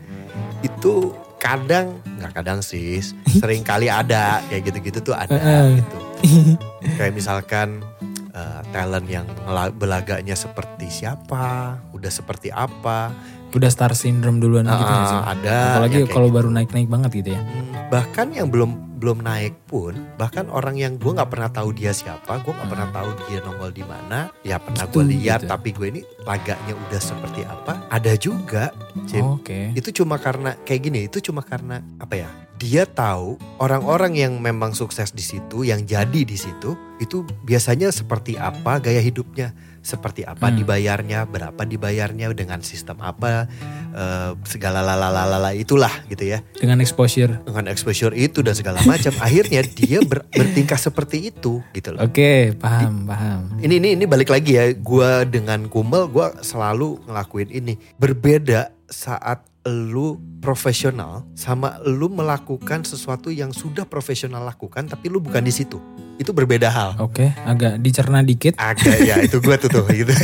Itu 0.61 1.15
kadang 1.39 2.03
nggak 2.19 2.35
kadang 2.35 2.59
sih 2.59 2.99
sering 3.39 3.63
kali 3.63 3.87
ada 3.87 4.43
kayak 4.51 4.69
gitu-gitu 4.69 4.99
tuh 5.11 5.15
ada 5.15 5.71
gitu. 5.71 5.97
Kayak 6.99 7.13
misalkan 7.15 7.81
eh, 8.39 8.59
talent 8.71 9.07
yang 9.11 9.27
belaganya 9.75 10.39
seperti 10.39 10.87
siapa, 10.87 11.75
udah 11.91 12.11
seperti 12.11 12.47
apa, 12.55 13.11
Udah 13.49 13.69
star 13.73 13.97
syndrome 13.97 14.37
duluan 14.37 14.61
gitu 14.69 14.77
nggak 14.77 15.09
sih? 15.09 15.21
ada. 15.25 15.57
Apalagi 15.73 15.95
kayak 16.05 16.13
kalau 16.13 16.27
gitu. 16.29 16.37
baru 16.37 16.49
naik-naik 16.53 16.85
banget 16.85 17.11
gitu 17.17 17.29
ya. 17.33 17.41
Hmm, 17.41 17.89
bahkan 17.89 18.27
yang 18.29 18.47
belum 18.53 18.88
belum 18.99 19.23
naik 19.23 19.55
pun, 19.71 19.95
bahkan 20.19 20.51
orang 20.51 20.75
yang 20.75 20.99
gue 20.99 21.07
nggak 21.15 21.31
pernah 21.31 21.47
tahu 21.47 21.71
dia 21.71 21.95
siapa, 21.95 22.43
gue 22.43 22.51
nggak 22.51 22.69
pernah 22.69 22.89
tahu 22.91 23.09
dia 23.31 23.39
nongol 23.39 23.71
di 23.71 23.83
mana, 23.87 24.27
ya 24.43 24.59
pernah 24.59 24.83
Gitu, 24.89 24.99
gue 24.99 25.03
lihat, 25.15 25.45
gitu. 25.45 25.51
tapi 25.55 25.69
gue 25.71 25.87
ini 25.87 26.01
laganya 26.27 26.73
udah 26.75 27.01
seperti 27.01 27.41
apa, 27.47 27.87
ada 27.87 28.13
juga, 28.19 28.75
Cim. 29.07 29.39
Oke. 29.39 29.71
Itu 29.77 29.95
cuma 29.95 30.19
karena 30.19 30.59
kayak 30.67 30.81
gini, 30.83 30.99
itu 31.07 31.23
cuma 31.23 31.39
karena 31.39 31.79
apa 32.01 32.19
ya? 32.19 32.29
Dia 32.59 32.83
tahu 32.83 33.39
orang-orang 33.63 34.19
yang 34.19 34.35
memang 34.35 34.75
sukses 34.75 35.15
di 35.15 35.23
situ, 35.23 35.63
yang 35.63 35.87
jadi 35.87 36.27
di 36.27 36.35
situ, 36.35 36.75
itu 36.99 37.23
biasanya 37.47 37.87
seperti 37.87 38.35
apa 38.35 38.83
gaya 38.83 38.99
hidupnya, 38.99 39.55
seperti 39.81 40.27
apa 40.27 40.51
Hmm. 40.51 40.57
dibayarnya, 40.59 41.25
berapa 41.25 41.61
dibayarnya, 41.63 42.31
dengan 42.33 42.59
sistem 42.61 42.99
apa, 42.99 43.47
eh, 43.95 44.31
segala 44.45 44.83
lalalala 44.83 45.51
itulah 45.51 45.91
gitu 46.07 46.27
ya. 46.27 46.43
Dengan 46.55 46.83
exposure. 46.83 47.39
Dengan 47.43 47.65
exposure 47.67 48.13
itu 48.13 48.43
dan 48.43 48.53
segala 48.53 48.83
macam, 48.83 49.11
akhirnya 49.25 49.63
dia 49.63 49.99
ber- 50.03 50.27
bertingkah 50.29 50.77
seperti 50.77 51.31
itu 51.31 51.63
gitu 51.71 51.89
loh. 51.95 52.03
Oke, 52.03 52.53
paham, 52.55 53.07
paham. 53.07 53.59
Ini 53.59 53.79
ini 53.79 53.89
ini 53.95 54.05
balik 54.05 54.29
lagi 54.29 54.55
ya, 54.59 54.71
gua 54.75 55.23
dengan 55.23 55.67
Kumel 55.71 56.07
gua 56.07 56.35
selalu 56.41 56.99
ngelakuin 57.07 57.49
ini. 57.49 57.75
Berbeda 57.95 58.71
saat 58.89 59.45
lu 59.67 60.17
profesional 60.39 61.27
sama 61.35 61.77
lu 61.83 62.09
melakukan 62.09 62.81
sesuatu 62.81 63.29
yang 63.29 63.51
sudah 63.51 63.85
profesional 63.85 64.41
lakukan 64.41 64.87
tapi 64.87 65.11
lu 65.11 65.21
bukan 65.21 65.43
di 65.43 65.53
situ. 65.53 65.77
Itu 66.19 66.29
berbeda 66.29 66.67
hal. 66.67 66.99
Oke, 66.99 67.31
agak 67.41 67.79
dicerna 67.79 68.19
dikit. 68.21 68.53
Agak 68.55 68.99
ya 69.01 69.17
itu 69.19 69.39
gua 69.39 69.55
tuh 69.55 69.71
tuh 69.71 69.87
gitu. 69.89 70.11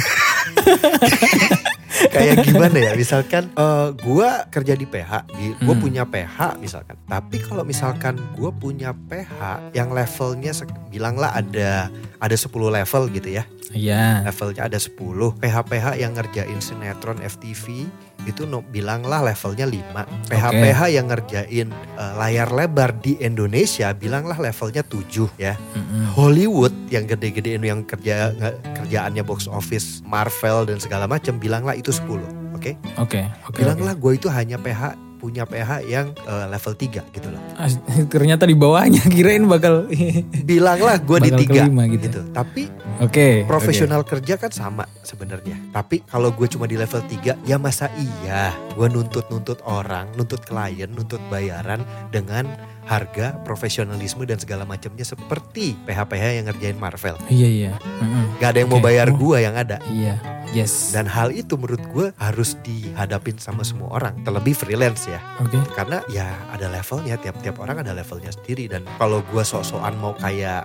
Kayak 2.05 2.43
gimana 2.43 2.75
ya 2.75 2.91
misalkan 2.93 3.47
eh, 3.49 3.87
gua 3.97 4.43
kerja 4.45 4.73
di 4.73 4.83
PH, 4.83 5.31
di, 5.31 5.55
gua 5.63 5.73
Hmm. 5.73 5.81
punya 5.81 6.03
PH 6.03 6.59
misalkan. 6.59 6.95
Tapi 7.01 7.37
kalau 7.39 7.63
misalkan 7.63 8.19
gua 8.35 8.51
punya 8.51 8.91
PH 8.91 9.71
yang 9.71 9.89
levelnya 9.89 10.51
bilanglah 10.89 11.31
ada 11.33 11.87
ada 12.15 12.35
10 12.35 12.51
level 12.69 13.03
gitu 13.11 13.29
ya 13.31 13.43
Iya. 13.71 14.23
levelnya 14.23 14.67
ada 14.67 14.79
10 14.79 14.95
PH-PH 15.35 15.85
yang 15.97 16.11
ngerjain 16.13 16.59
sinetron 16.59 17.19
FTV 17.19 17.87
itu 18.25 18.43
no, 18.43 18.61
bilanglah 18.61 19.21
levelnya 19.21 19.69
5 19.69 20.29
PH-PH 20.29 20.81
yang 20.91 21.05
ngerjain 21.07 21.67
eh, 21.71 22.13
layar 22.17 22.49
lebar 22.49 22.97
di 22.97 23.17
Indonesia 23.21 23.93
bilanglah 23.93 24.37
levelnya 24.37 24.81
7 24.81 25.05
ya 25.37 25.53
Mm-mm. 25.55 26.13
Hollywood 26.17 26.73
yang 26.89 27.05
gede-gedein 27.05 27.61
yang 27.61 27.85
kerja 27.85 28.33
kerjaannya 28.81 29.21
box 29.21 29.45
office 29.45 30.01
Marvel 30.03 30.65
dan 30.65 30.81
segala 30.81 31.05
macam 31.05 31.37
bilanglah 31.37 31.77
itu 31.77 31.93
10 31.93 32.57
oke 32.57 32.71
Oke, 32.97 33.21
oke. 33.45 33.57
bilanglah 33.61 33.93
gue 33.93 34.11
itu 34.17 34.27
hanya 34.27 34.57
PH 34.57 34.97
punya 35.25 35.43
PH 35.49 35.71
yang 35.89 36.13
eh, 36.13 36.45
level 36.45 36.73
3 36.77 37.01
gitu 37.09 37.27
loh 37.33 37.41
Ternyata 38.13 38.45
di 38.45 38.53
bawahnya 38.53 39.01
kirain 39.13 39.41
bakal 39.49 39.89
bilanglah 40.49 41.01
gue 41.01 41.17
di 41.25 41.31
Bakal 41.33 41.49
3 41.49 41.65
kelima 41.65 41.83
gitu. 41.89 42.05
gitu 42.05 42.21
tapi 42.29 42.69
Oke. 43.03 43.43
profesional 43.43 44.07
kerja 44.07 44.39
kan 44.39 44.51
sama 44.55 44.87
sebenarnya. 45.03 45.59
Tapi 45.75 46.07
kalau 46.07 46.31
gue 46.31 46.47
cuma 46.47 46.63
di 46.63 46.79
level 46.79 47.03
3 47.03 47.43
ya 47.43 47.59
masa 47.59 47.91
iya 47.99 48.55
gue 48.71 48.87
nuntut-nuntut 48.87 49.67
orang, 49.67 50.15
nuntut 50.15 50.43
klien, 50.47 50.87
nuntut 50.87 51.19
bayaran 51.27 51.83
dengan 52.11 52.47
harga 52.85 53.35
profesionalisme 53.41 54.23
dan 54.23 54.37
segala 54.37 54.63
macamnya 54.63 55.03
seperti 55.03 55.73
PH-PH 55.83 56.23
yang 56.33 56.45
ngerjain 56.45 56.77
Marvel. 56.77 57.17
Iya, 57.27 57.47
iya. 57.49 57.73
Mm-mm. 57.97 58.37
Gak 58.37 58.49
ada 58.51 58.59
yang 58.59 58.69
mau 58.69 58.77
Oke. 58.77 58.87
bayar 58.87 59.07
Oh. 59.07 59.17
gue 59.17 59.37
yang 59.39 59.53
ada. 59.53 59.77
Iya. 59.87 60.15
Yes. 60.47 60.93
Dan 60.93 61.03
hal 61.05 61.29
itu 61.29 61.57
menurut 61.57 61.83
gue 61.89 62.07
harus 62.15 62.55
dihadapin 62.61 63.35
sama 63.35 63.61
semua 63.61 63.91
orang. 63.91 64.23
Terlebih 64.23 64.55
freelance 64.55 65.03
ya. 65.05 65.19
Oke. 65.37 65.59
Karena 65.73 65.99
ya 66.07 66.23
ada 66.47 66.69
levelnya, 66.69 67.17
tiap-tiap 67.17 67.59
orang 67.59 67.81
ada 67.81 67.91
levelnya 67.91 68.29
sendiri. 68.29 68.69
Dan 68.69 68.87
kalau 68.95 69.19
gue 69.25 69.43
sok-sokan 69.43 69.95
mau 69.95 70.13
kayak 70.13 70.63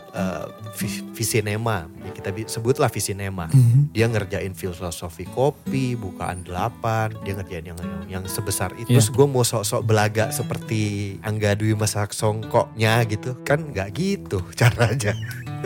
vi- 0.73 1.03
Visinema, 1.11 1.91
ya 1.99 2.13
kita 2.13 2.31
sebutlah 2.47 2.87
Visinema. 2.87 3.51
Mhm. 3.51 3.91
dia 3.91 4.07
ngerjain 4.07 4.55
filosofi 4.55 5.27
kopi 5.27 5.93
bukaan 5.95 6.43
delapan 6.43 7.11
dia 7.21 7.35
ngerjain 7.35 7.67
yang 7.67 7.79
yang, 7.81 8.23
yang 8.23 8.25
sebesar 8.25 8.71
itu 8.75 8.87
Iya. 8.87 8.97
terus 8.97 9.11
gue 9.11 9.27
mau 9.27 9.43
sok-sok 9.43 9.83
belaga 9.83 10.31
seperti 10.31 10.81
Angga 11.21 11.53
Dwi 11.53 11.75
Masak 12.11 12.19
Songkoknya 12.19 13.07
gitu 13.07 13.39
kan 13.47 13.63
nggak 13.63 13.89
gitu 13.95 14.43
caranya 14.59 15.15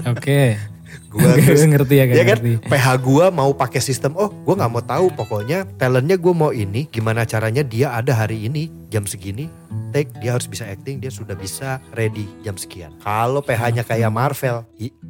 Oke. 0.05 0.61
gue 1.11 1.31
terus 1.41 1.65
ngerti 1.65 1.95
ya, 1.97 2.05
ya 2.07 2.23
kan 2.23 2.39
ngerti. 2.39 2.53
PH 2.69 2.87
gue 3.01 3.25
mau 3.33 3.51
pakai 3.51 3.81
sistem 3.81 4.13
oh 4.15 4.29
gue 4.29 4.53
nggak 4.53 4.69
mau 4.69 4.85
tahu 4.85 5.09
pokoknya 5.11 5.65
talentnya 5.75 6.15
gue 6.15 6.31
mau 6.31 6.53
ini 6.53 6.85
gimana 6.87 7.25
caranya 7.25 7.65
dia 7.65 7.91
ada 7.91 8.13
hari 8.15 8.45
ini 8.45 8.69
jam 8.91 9.03
segini 9.03 9.49
take 9.91 10.13
dia 10.21 10.37
harus 10.37 10.45
bisa 10.45 10.67
acting 10.67 11.01
dia 11.01 11.09
sudah 11.09 11.33
bisa 11.35 11.81
ready 11.91 12.29
jam 12.43 12.55
sekian 12.55 12.93
kalau 13.01 13.41
PH-nya 13.41 13.83
kayak 13.83 14.07
Marvel 14.09 14.63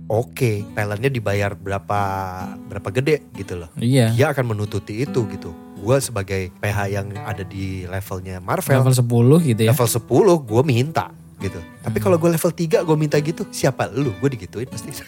oke 0.07 0.53
talentnya 0.73 1.11
dibayar 1.11 1.53
berapa 1.53 2.01
berapa 2.65 2.89
gede 2.95 3.27
gitu 3.35 3.59
loh 3.59 3.69
Iya. 3.77 4.15
dia 4.15 4.31
akan 4.31 4.55
menututi 4.55 5.03
itu 5.03 5.27
gitu. 5.29 5.51
Gue 5.75 6.01
sebagai 6.01 6.49
PH 6.57 6.79
yang 6.89 7.13
ada 7.19 7.45
di 7.45 7.85
levelnya 7.85 8.41
Marvel, 8.41 8.81
Level 8.81 8.97
10 8.97 9.53
gitu 9.53 9.61
ya. 9.61 9.77
level 9.77 9.85
10 9.85 10.09
gue 10.49 10.63
minta 10.65 11.13
gitu. 11.45 11.61
Tapi 11.79 11.99
kalau 11.99 12.17
gue 12.17 12.31
level 12.31 12.51
3 12.51 12.81
gue 12.81 12.97
minta 12.97 13.17
gitu, 13.19 13.45
siapa 13.51 13.87
lu? 13.87 14.17
Gue 14.17 14.31
digituin 14.31 14.67
pasti. 14.67 14.91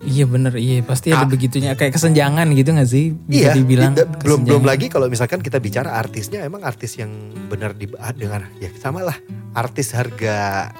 Iya 0.00 0.24
bener, 0.24 0.56
iya 0.56 0.80
pasti 0.80 1.12
ada 1.12 1.22
Ah. 1.22 1.28
begitunya 1.28 1.76
kayak 1.76 1.92
kesenjangan 1.92 2.48
gitu 2.56 2.72
gak 2.72 2.88
sih? 2.88 3.12
Bisa 3.20 3.36
iya, 3.36 3.52
dibilang 3.52 3.92
tidak- 3.92 4.16
belum 4.16 4.48
belum 4.48 4.64
lagi 4.64 4.88
kalau 4.88 5.12
misalkan 5.12 5.44
kita 5.44 5.60
bicara 5.60 5.92
artisnya 5.92 6.40
emang 6.40 6.64
artis 6.64 6.96
yang 6.96 7.12
benar 7.52 7.76
di 7.76 7.84
ah, 8.00 8.08
dengan 8.08 8.48
ya 8.56 8.72
sama 8.74 9.04
lah. 9.04 9.20
Artis 9.52 9.92
harga 9.92 10.36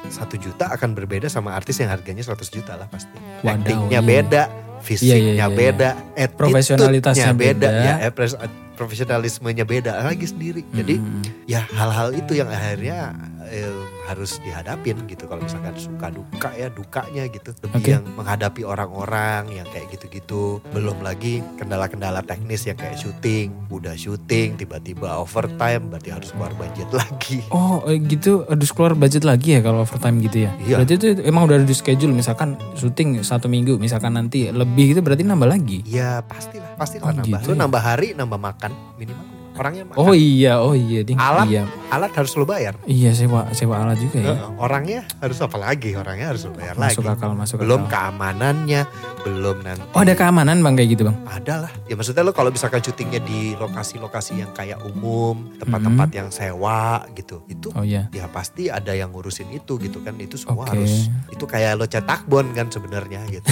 satu 0.09 0.40
juta 0.40 0.73
akan 0.73 0.97
berbeda 0.97 1.28
sama 1.28 1.52
artis 1.52 1.76
yang 1.76 1.92
harganya 1.92 2.25
100 2.25 2.49
juta 2.49 2.80
lah 2.80 2.88
pasti. 2.88 3.12
Wadaw, 3.44 3.61
Actingnya 3.61 3.92
iya. 3.92 4.09
beda, 4.09 4.42
fisiknya 4.80 5.16
iya, 5.20 5.32
iya. 5.37 5.47
beda, 5.52 5.90
Profesionalitasnya 6.32 7.37
beda. 7.37 7.61
beda. 7.61 7.68
Ya, 7.68 7.94
eh, 8.00 8.11
pres- 8.11 8.40
profesionalismenya 8.75 9.68
beda 9.68 10.00
lagi 10.00 10.25
sendiri. 10.25 10.64
Jadi 10.66 10.97
Hmm. 10.97 11.20
ya 11.44 11.61
hal-hal 11.68 12.16
itu 12.16 12.32
yang 12.32 12.49
akhirnya 12.49 13.12
eh, 13.47 13.68
harus 14.10 14.42
dihadapin 14.42 14.98
gitu 15.06 15.24
kalau 15.24 15.40
misalkan 15.40 15.70
suka 15.72 16.10
duka 16.10 16.50
ya 16.52 16.66
dukanya 16.68 17.24
gitu 17.26 17.54
lebih 17.62 17.78
Oke. 17.78 17.90
yang 17.92 18.04
menghadapi 18.12 18.62
orang-orang 18.62 19.46
yang 19.52 19.66
kayak 19.66 19.86
gitu-gitu 19.90 20.58
belum 20.68 20.98
lagi 21.00 21.46
kendala-kendala 21.54 22.20
teknis 22.20 22.66
yang 22.66 22.74
kayak 22.74 22.96
syuting 22.96 23.54
udah 23.68 23.94
syuting 23.94 24.56
tiba-tiba 24.56 25.14
overtime 25.14 25.86
berarti 25.86 26.10
harus 26.10 26.30
keluar 26.30 26.50
budget 26.52 26.90
lagi 27.00 27.38
Oh 27.48 27.86
eh, 27.86 28.02
gitu 28.02 28.42
harus 28.44 28.70
keluar 28.70 28.92
budget 28.92 29.22
lagi 29.22 29.54
ya 29.54 29.60
kalau 29.60 29.82
overtime 29.82 30.18
gitu 30.20 30.44
ya? 30.44 30.50
Iya. 30.58 30.76
Berarti 30.76 30.92
itu 30.92 31.06
emang 31.22 31.46
udah 31.46 31.56
ada 31.56 31.64
di 31.64 31.72
schedule 31.72 32.10
misalkan 32.10 32.58
syuting 32.74 33.22
satu 33.22 33.46
minggu 33.46 33.78
misalkan 33.78 34.12
nanti 34.12 34.50
lebih 34.50 34.92
itu 34.92 35.00
berarti 35.00 35.22
nambah 35.22 35.46
lagi? 35.46 35.78
ya 35.86 36.18
pastilah 36.20 36.74
pastilah 36.74 37.06
Oh, 37.06 37.14
nambah 37.14 37.30
gitu 37.38 37.48
lu 37.50 37.54
ya. 37.54 37.60
nambah 37.62 37.82
hari 37.82 38.08
nambah 38.12 38.38
makan 38.38 38.70
minimal 38.96 39.26
orangnya 39.60 39.84
makan 39.84 40.00
Oh 40.00 40.10
iya, 40.10 40.56
oh 40.56 40.72
iya. 40.72 41.04
Alat 41.12 41.44
Iya, 41.46 41.62
alat 41.88 42.10
harus 42.10 42.32
lu 42.32 42.42
bayar 42.42 42.74
iya 42.84 43.12
sewa 43.12 43.46
sewa 43.52 43.78
alat 43.78 43.98
juga 43.98 44.16
ya. 44.18 44.34
Orangnya 44.56 45.04
harus 45.18 45.36
apa 45.38 45.54
lagi 45.54 45.92
orangnya 45.92 46.26
harus 46.28 46.42
lu 46.42 46.52
bayar 46.52 46.74
Masuk 46.74 47.04
lagi 47.04 47.20
akal, 47.20 47.30
masuk 47.34 47.56
belum 47.60 47.84
akal. 47.84 47.90
keamanannya 47.92 48.80
belum 49.20 49.56
nanti 49.60 49.82
Oh 49.92 50.00
ada 50.00 50.12
keamanan 50.14 50.58
bang 50.58 50.72
kayak 50.74 50.88
gitu 50.90 51.02
bang? 51.04 51.14
Ada 51.28 51.54
lah. 51.60 51.70
Ya 51.84 51.92
maksudnya 51.94 52.22
lo 52.22 52.32
kalau 52.32 52.48
misalkan 52.48 52.80
syutingnya 52.80 53.18
di 53.20 53.52
lokasi-lokasi 53.54 54.38
yang 54.38 54.50
kayak 54.50 54.78
umum, 54.82 55.52
tempat-tempat 55.56 56.08
yang 56.10 56.28
sewa 56.30 57.04
gitu. 57.12 57.40
Itu 57.44 57.68
Oh 57.72 57.82
iya. 57.82 58.06
ya 58.10 58.24
pasti 58.26 58.66
ada 58.66 58.90
yang 58.90 59.10
ngurusin 59.10 59.46
itu 59.50 59.76
gitu 59.76 60.00
kan. 60.00 60.14
Itu 60.16 60.34
semua 60.34 60.64
Oke. 60.64 60.74
harus 60.74 61.06
itu 61.28 61.42
kayak 61.44 61.74
lo 61.74 61.84
cetak 61.84 62.24
bon 62.24 62.50
kan 62.50 62.66
sebenarnya 62.66 63.20
gitu. 63.28 63.44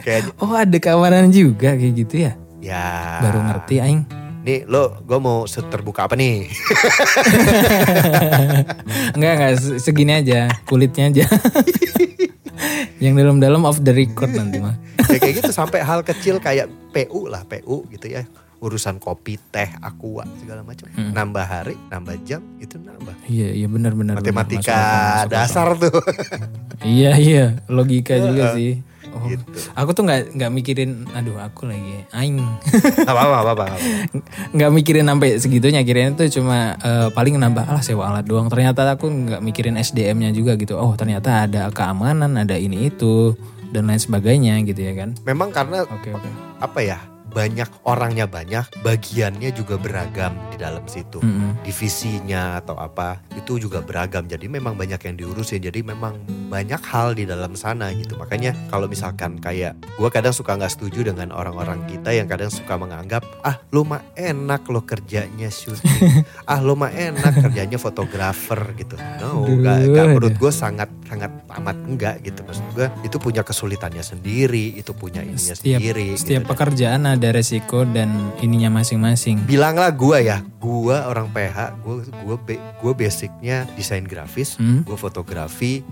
kayak 0.00 0.32
Oh 0.38 0.50
ada 0.50 0.74
keamanan 0.74 1.28
juga 1.28 1.72
kayak 1.72 1.92
gitu 1.96 2.14
ya? 2.22 2.32
Ya 2.60 3.20
Baru 3.20 3.40
ngerti 3.40 3.76
aing. 3.80 4.02
Nih 4.40 4.64
lo 4.64 5.04
gue 5.04 5.18
mau 5.20 5.44
terbuka 5.44 6.08
apa 6.08 6.16
nih? 6.16 6.48
Enggak 9.16 9.32
enggak 9.36 9.52
se- 9.60 9.80
segini 9.80 10.12
aja, 10.16 10.48
kulitnya 10.64 11.12
aja. 11.12 11.24
Yang 13.04 13.14
dalam-dalam 13.24 13.64
off 13.64 13.80
the 13.80 13.92
record 13.92 14.32
nanti 14.32 14.60
mah. 14.60 14.76
ya 15.12 15.16
kayak 15.16 15.44
gitu 15.44 15.52
sampai 15.52 15.80
hal 15.80 16.04
kecil 16.04 16.36
kayak 16.36 16.68
PU 16.92 17.28
lah, 17.28 17.44
PU 17.44 17.88
gitu 17.88 18.12
ya. 18.12 18.24
Urusan 18.60 19.00
kopi, 19.00 19.40
teh, 19.48 19.72
aqua 19.80 20.28
segala 20.36 20.60
macam. 20.60 20.84
Hmm. 20.92 21.16
Nambah 21.16 21.46
hari, 21.48 21.80
nambah 21.88 22.20
jam 22.28 22.44
itu 22.60 22.76
nambah. 22.76 23.16
Iya 23.24 23.56
iya 23.56 23.66
benar 23.72 23.96
benar. 23.96 24.20
Masuk 24.20 24.28
Matematika 24.28 24.68
akal, 24.68 24.84
masuk 24.84 25.16
akal. 25.16 25.32
dasar 25.32 25.68
tuh. 25.80 25.96
Iya 26.84 27.12
iya 27.16 27.44
logika 27.72 28.20
juga 28.20 28.52
sih. 28.52 28.84
Oh, 29.10 29.26
Gitu. 29.26 29.42
Aku 29.74 29.90
tuh 29.90 30.06
nggak 30.06 30.38
nggak 30.38 30.50
mikirin, 30.54 31.06
aduh 31.12 31.38
aku 31.38 31.66
lagi 31.66 32.06
aing 32.14 32.38
apa 33.10 33.20
apa 33.26 33.36
apa 33.42 33.50
apa. 33.58 33.64
nggak 34.54 34.70
mikirin 34.70 35.06
sampai 35.06 35.38
segitunya 35.42 35.82
kirain 35.82 36.14
itu 36.14 36.40
cuma 36.40 36.78
eh, 36.78 37.08
paling 37.10 37.34
nambah 37.38 37.66
alah 37.66 37.82
sewa 37.82 38.10
alat 38.14 38.24
doang. 38.26 38.46
Ternyata 38.46 38.86
aku 38.94 39.10
nggak 39.10 39.42
mikirin 39.42 39.74
SDM-nya 39.74 40.30
juga 40.30 40.54
gitu. 40.54 40.78
Oh 40.78 40.94
ternyata 40.94 41.46
ada 41.50 41.70
keamanan, 41.74 42.38
ada 42.38 42.54
ini 42.54 42.88
itu 42.90 43.34
dan 43.70 43.86
lain 43.86 43.98
sebagainya 44.02 44.58
gitu 44.66 44.78
ya 44.82 44.94
kan. 44.94 45.14
Memang 45.26 45.50
karena 45.50 45.82
Oke 45.86 46.10
oke. 46.14 46.30
apa 46.58 46.78
ya 46.82 46.98
banyak 47.30 47.70
orangnya 47.86 48.26
banyak 48.26 48.66
bagiannya 48.82 49.50
juga 49.50 49.78
beragam 49.78 50.34
di 50.50 50.58
dalam 50.58 50.82
situ. 50.84 51.22
Mm-mm. 51.22 51.62
divisinya 51.62 52.58
atau 52.58 52.74
apa 52.76 53.22
itu 53.32 53.56
juga 53.56 53.80
beragam. 53.80 54.26
Jadi 54.26 54.46
memang 54.46 54.74
banyak 54.74 54.98
yang 55.00 55.14
diurusin. 55.16 55.60
Jadi 55.60 55.80
memang 55.80 56.18
banyak 56.50 56.80
hal 56.82 57.14
di 57.14 57.24
dalam 57.24 57.54
sana 57.54 57.88
gitu. 57.92 58.16
Makanya 58.16 58.52
kalau 58.68 58.84
misalkan 58.84 59.38
kayak 59.38 59.78
gue 59.96 60.10
kadang 60.10 60.34
suka 60.34 60.56
nggak 60.56 60.72
setuju 60.72 61.08
dengan 61.08 61.30
orang-orang 61.30 61.86
kita 61.86 62.10
yang 62.10 62.26
kadang 62.26 62.50
suka 62.50 62.74
menganggap 62.74 63.22
ah 63.42 63.60
lo 63.70 63.82
mah 63.82 64.02
enak 64.14 64.66
lo 64.66 64.82
kerjanya 64.82 65.48
syuting. 65.48 66.22
Ah 66.50 66.58
lo 66.58 66.74
mah 66.74 66.90
enak 66.90 67.46
kerjanya 67.46 67.78
fotografer 67.78 68.58
gitu. 68.74 68.98
No 69.22 69.46
Aduh, 69.46 69.62
nggak 69.62 69.76
aduh. 69.86 70.06
menurut 70.10 70.34
gue 70.34 70.52
sangat 70.52 70.90
sangat 71.06 71.30
amat 71.60 71.76
enggak 71.86 72.14
gitu. 72.20 72.42
Maksud 72.42 72.66
gue 72.74 72.86
itu 73.02 73.16
punya 73.16 73.42
kesulitannya 73.42 74.02
sendiri 74.02 74.74
itu 74.74 74.90
punya 74.90 75.22
ininya 75.22 75.54
Setiap 75.54 75.78
sendiri 75.78 76.18
setiap 76.18 76.42
gitu. 76.42 76.50
pekerjaan 76.50 77.02
ada 77.20 77.36
resiko 77.36 77.84
dan 77.84 78.08
ininya 78.40 78.72
masing-masing. 78.72 79.44
bilanglah 79.44 79.92
gue 79.92 80.24
ya 80.24 80.40
gue 80.56 80.96
orang 80.96 81.28
PH 81.28 81.76
gue 81.84 81.94
gue 82.08 82.36
gue 82.56 82.92
basicnya 82.96 83.68
desain 83.76 84.00
grafis 84.02 84.56
Hmm? 84.56 84.80
gue 84.82 84.96
fotografi 84.96 85.84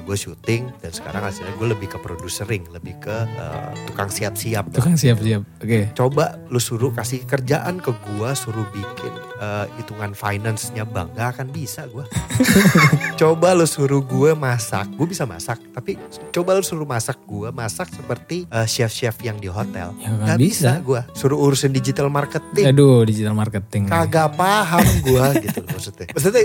gue 0.00 0.12
syuting 0.14 0.62
dan 0.76 0.90
sekarang 0.90 1.22
hasilnya 1.22 1.52
gue 1.52 1.68
lebih 1.68 1.88
ke 1.88 1.98
producering 1.98 2.64
lebih 2.68 2.98
ke 2.98 3.16
eh, 3.26 3.70
tukang 3.84 4.08
siap-siap 4.08 4.68
Itu 4.68 4.80
kan 4.80 4.94
siap-siap. 4.94 5.42
Oke. 5.58 5.90
coba 5.92 6.24
lu 6.46 6.58
suruh 6.58 6.90
kasih 6.90 7.24
kerjaan 7.24 7.78
ke 7.78 7.90
gue 7.90 8.30
suruh 8.34 8.66
bikin 8.68 9.12
eh, 9.36 9.66
hitungan 9.76 10.12
finance-nya 10.12 10.84
bang 10.84 11.08
gak 11.12 11.28
akan 11.34 11.46
bisa 11.48 11.84
gue 11.86 12.04
coba 13.16 13.52
lu 13.52 13.64
suruh 13.64 14.02
gue 14.02 14.30
masak 14.34 14.88
gue 14.90 15.06
bisa 15.06 15.24
masak 15.24 15.60
tapi 15.70 15.94
coba 16.30 16.52
lu 16.52 16.62
suruh 16.62 16.84
masak 16.84 17.18
gue 17.22 17.48
masak 17.50 17.88
seperti 17.90 18.44
eh, 18.46 18.66
chef-chef 18.66 19.16
yang 19.20 19.36
di 19.36 19.48
hotel 19.48 19.92
Ya, 19.92 20.08
nggak 20.08 20.26
Gak 20.26 20.38
bisa, 20.38 20.70
bisa. 20.70 20.70
gue 20.80 21.00
suruh 21.14 21.38
urusin 21.38 21.70
digital 21.70 22.08
marketing 22.08 22.66
Aduh 22.66 23.02
digital 23.02 23.32
marketing. 23.32 23.84
kagak 23.86 24.32
paham 24.32 24.80
gue 25.00 25.24
gitu 25.42 25.58
loh 25.58 25.70
maksudnya. 25.70 26.06
Maksudnya 26.08 26.42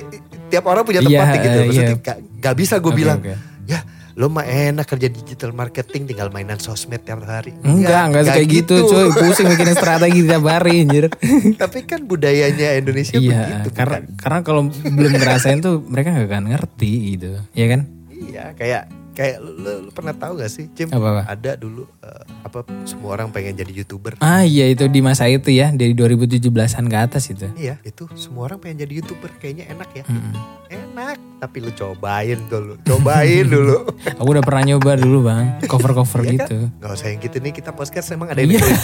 tiap 0.48 0.66
orang 0.66 0.84
punya 0.84 1.00
Iya, 1.00 1.08
tempatnya 1.08 1.40
gitu. 1.42 1.60
Maksudnya 1.62 1.88
iya. 1.88 2.16
Gak, 2.46 2.54
gak 2.54 2.56
bisa 2.62 2.76
gue 2.78 2.94
Oke, 2.94 3.00
bilang, 3.02 3.20
oke. 3.26 3.34
ya 3.66 3.82
lo 4.16 4.32
mah 4.32 4.48
enak 4.48 4.88
kerja 4.88 5.12
digital 5.12 5.52
marketing 5.52 6.08
tinggal 6.08 6.32
mainan 6.32 6.56
sosmed 6.56 7.04
tiap 7.04 7.20
hari. 7.28 7.52
Enggak, 7.68 8.16
enggak 8.16 8.24
kayak 8.32 8.48
gitu, 8.48 8.76
cuy. 8.88 9.12
Pusing 9.20 9.52
bikin 9.52 9.76
strategi 9.76 10.24
tiap 10.24 10.46
hari 10.48 10.88
anjir. 10.88 11.12
Tapi 11.62 11.84
kan 11.84 12.08
budayanya 12.08 12.80
Indonesia 12.80 13.20
iya, 13.20 13.60
begitu. 13.60 13.76
karena 13.76 13.98
bukan? 14.00 14.16
karena 14.16 14.40
kalau 14.48 14.62
belum 14.72 15.12
ngerasain 15.20 15.60
tuh 15.60 15.84
mereka 15.84 16.16
nggak 16.16 16.32
akan 16.32 16.46
ngerti 16.56 16.92
gitu. 17.20 17.44
Iya 17.52 17.66
kan? 17.76 17.82
Iya 18.08 18.46
kayak 18.56 18.84
kayak 19.16 19.40
lu, 19.40 19.52
lu- 19.56 19.82
lu 19.82 19.90
pernah 19.90 20.12
tahu 20.12 20.38
gak 20.38 20.48
sih 20.48 20.68
Cim? 20.70 20.92
Apa, 20.92 21.08
apa? 21.10 21.22
Ada 21.26 21.56
dulu 21.56 21.88
eh, 22.00 22.24
apa 22.44 22.58
semua 22.84 23.16
orang 23.16 23.32
pengen 23.32 23.56
jadi 23.56 23.72
youtuber. 23.74 24.20
Ah 24.20 24.44
iya 24.44 24.68
itu 24.68 24.86
di 24.86 25.00
masa 25.00 25.26
itu 25.26 25.50
ya 25.50 25.72
dari 25.72 25.92
2017-an 25.92 26.44
ke 26.86 26.98
atas 27.00 27.24
itu. 27.28 27.48
Iya 27.54 27.80
itu 27.82 28.06
semua 28.14 28.46
orang 28.46 28.60
pengen 28.60 28.84
jadi 28.84 29.00
youtuber 29.00 29.32
kayaknya 29.34 29.72
enak 29.72 29.90
ya. 29.94 30.04
Mm-mm. 30.06 30.36
Enak 30.68 31.18
tapi 31.38 31.58
lu 31.60 31.72
cobain 31.72 32.40
dulu, 32.46 32.76
cobain 32.82 33.46
dulu. 33.46 33.88
Aku 34.20 34.30
udah 34.30 34.44
pernah 34.44 34.64
nyoba 34.68 34.92
dulu 34.96 35.24
bang, 35.24 35.64
cover-cover 35.64 36.20
Iya 36.22 36.28
kan? 36.28 36.36
gitu. 36.38 36.58
Gak 36.78 36.92
usah 36.92 37.08
yang 37.08 37.20
gitu 37.20 37.38
nih 37.40 37.54
kita 37.54 37.72
podcast 37.72 38.12
emang 38.12 38.28
ada 38.30 38.40
yang 38.40 38.56
Iya. 38.56 38.66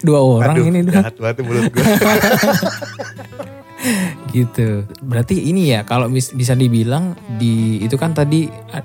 Dua 0.00 0.22
orang 0.22 0.54
Aduh, 0.54 0.70
ini 0.70 0.80
dua 0.80 1.02
jahat 1.02 1.18
banget 1.18 1.42
mulut 1.42 1.66
gue. 1.66 1.82
gitu. 4.30 4.84
Berarti 5.00 5.40
ini 5.42 5.70
ya 5.70 5.82
kalau 5.82 6.06
bis- 6.06 6.30
bisa 6.30 6.52
dibilang 6.52 7.12
di 7.34 7.80
itu 7.80 7.94
kan 7.94 8.12
tadi 8.12 8.46
ah, 8.70 8.84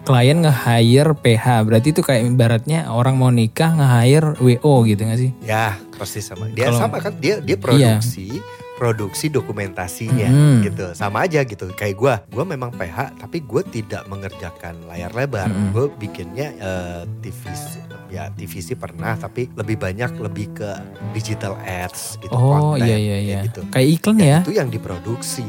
klien 0.00 0.40
nge-hire 0.40 1.12
PH. 1.14 1.46
Berarti 1.62 1.88
itu 1.90 2.00
kayak 2.00 2.22
ibaratnya 2.26 2.88
orang 2.88 3.14
mau 3.14 3.28
nikah 3.28 3.72
nge-hire 3.72 4.38
WO 4.38 4.84
gitu 4.84 5.02
gak 5.02 5.18
sih? 5.18 5.30
ya 5.42 5.74
persis 5.92 6.22
sama 6.22 6.46
dia 6.48 6.68
Kalau- 6.68 6.78
sama 6.78 6.98
kan 6.98 7.16
dia 7.16 7.40
dia 7.40 7.56
produksi 7.56 8.40
produksi 8.76 9.26
dokumentasinya 9.26 10.28
Hmm. 10.28 10.60
gitu 10.62 10.92
sama 10.92 11.24
aja 11.24 11.42
gitu 11.42 11.66
kayak 11.70 11.96
gue 11.96 12.14
gue 12.30 12.44
memang 12.46 12.70
PH 12.70 13.16
tapi 13.18 13.40
gue 13.40 13.62
tidak 13.66 14.04
mengerjakan 14.06 14.84
layar 14.84 15.10
lebar 15.10 15.48
Hmm. 15.48 15.72
gue 15.72 15.88
bikinnya 15.96 16.48
eh, 16.54 17.02
TVC 17.20 17.82
ya 18.06 18.30
TVC 18.30 18.74
pernah 18.74 19.14
tapi 19.14 19.50
lebih 19.50 19.76
banyak 19.76 20.14
lebih 20.16 20.52
ke 20.52 20.70
digital 21.10 21.58
ads 21.58 22.14
gitu 22.16 22.30
Oh 22.30 22.76
konten, 22.76 22.84
iya 22.84 22.96
iya 22.96 23.18
iya. 23.18 23.38
gitu 23.42 23.66
Kayak 23.66 23.88
iklan 23.90 24.16
Ya, 24.16 24.26
ya? 24.28 24.38
itu 24.40 24.52
yang 24.52 24.68
diproduksi 24.68 25.42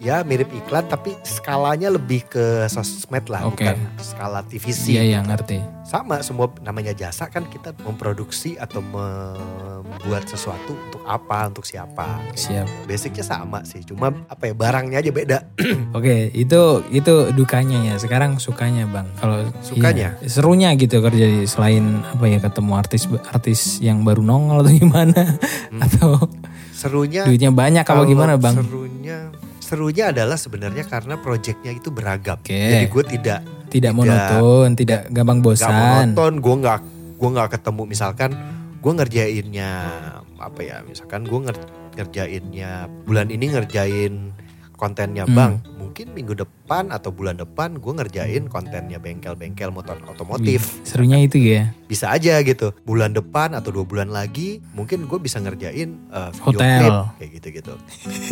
ya 0.00 0.24
mirip 0.24 0.48
iklan 0.50 0.82
tapi 0.84 1.12
skalanya 1.20 1.88
lebih 1.88 2.24
ke 2.24 2.40
sosmed 2.66 3.28
lah 3.28 3.44
Oke. 3.44 3.60
bukan 3.62 3.76
skala 3.98 4.40
TVC 4.42 4.96
Iya 4.96 5.02
iya 5.06 5.20
ngerti. 5.20 5.60
sama 5.84 6.18
semua 6.20 6.48
namanya 6.60 6.90
jasa 6.90 7.26
kan 7.26 7.44
kita 7.44 7.76
memproduksi 7.78 8.56
atau 8.56 8.80
membuat 8.80 10.24
sesuatu 10.24 10.72
untuk 10.72 11.02
apa 11.02 11.46
untuk 11.46 11.62
siapa 11.62 12.16
Siap. 12.32 12.86
basicnya 12.86 13.20
sama 13.20 13.60
sih 13.62 13.82
cuma 13.82 14.08
apa 14.24 14.46
ya 14.46 14.54
barangnya 14.54 14.98
aja 14.98 15.10
beda 15.10 15.38
Oke, 15.92 16.32
itu 16.32 16.60
itu 16.88 17.14
dukanya 17.32 17.82
ya. 17.84 17.94
Sekarang 17.96 18.38
sukanya 18.38 18.86
bang. 18.86 19.04
Kalau 19.16 19.42
Sukanya? 19.60 20.14
iya, 20.16 20.28
serunya 20.30 20.70
gitu 20.72 21.02
kerja 21.02 21.26
di 21.26 21.44
selain 21.44 22.00
apa 22.06 22.24
ya 22.24 22.38
ketemu 22.38 22.72
artis 22.72 23.04
artis 23.26 23.60
yang 23.80 24.00
baru 24.00 24.22
nongol 24.22 24.62
atau 24.62 24.72
gimana 24.72 25.36
atau 25.84 26.30
serunya 26.72 27.26
duitnya 27.26 27.50
banyak 27.50 27.82
apa 27.82 28.00
Hmm. 28.00 28.08
gimana 28.08 28.32
bang? 28.36 28.54
serunya 28.56 29.18
serunya 29.70 30.10
adalah 30.10 30.34
sebenarnya 30.34 30.82
karena 30.84 31.14
proyeknya 31.16 31.70
itu 31.70 31.88
beragam 31.88 32.36
Oke. 32.36 32.50
jadi 32.50 32.86
gue 32.86 33.04
tidak 33.08 33.40
Tidak 33.70 33.94
monoton, 33.94 34.74
tidak 34.74 35.06
gampang 35.08 35.38
nggak 35.38 35.46
bosan. 35.46 35.70
monoton 35.70 36.32
gue 36.36 36.54
nggak 36.58 36.80
gue 37.14 37.28
nggak 37.30 37.48
ketemu 37.52 37.82
misalkan 37.86 38.30
gue 38.76 38.92
ngerjainnya 38.92 39.70
apa 40.36 40.60
ya 40.60 40.76
misalkan 40.82 41.22
gue 41.22 41.38
nger- 41.40 41.68
ngerjainnya 41.94 42.70
bulan 43.04 43.28
ini 43.28 43.46
ngerjain 43.48 44.34
kontennya 44.74 45.22
Hmm. 45.22 45.36
bang 45.36 45.52
mungkin 46.00 46.16
minggu 46.16 46.32
depan 46.32 46.96
atau 46.96 47.12
bulan 47.12 47.36
depan 47.36 47.76
gue 47.76 47.92
ngerjain 47.92 48.48
kontennya 48.48 48.96
bengkel-bengkel 48.96 49.68
motor 49.68 50.00
otomotif. 50.08 50.80
Serunya 50.80 51.20
itu 51.20 51.36
ya. 51.36 51.76
Bisa 51.84 52.08
aja 52.08 52.40
gitu. 52.40 52.72
Bulan 52.88 53.12
depan 53.12 53.52
atau 53.52 53.68
dua 53.68 53.84
bulan 53.84 54.08
lagi 54.08 54.64
mungkin 54.72 55.04
gue 55.04 55.20
bisa 55.20 55.44
ngerjain 55.44 56.00
uh, 56.08 56.32
video 56.32 56.56
Hotel. 56.56 56.80
klip 56.80 56.96
kayak 57.20 57.30
gitu-gitu. 57.36 57.74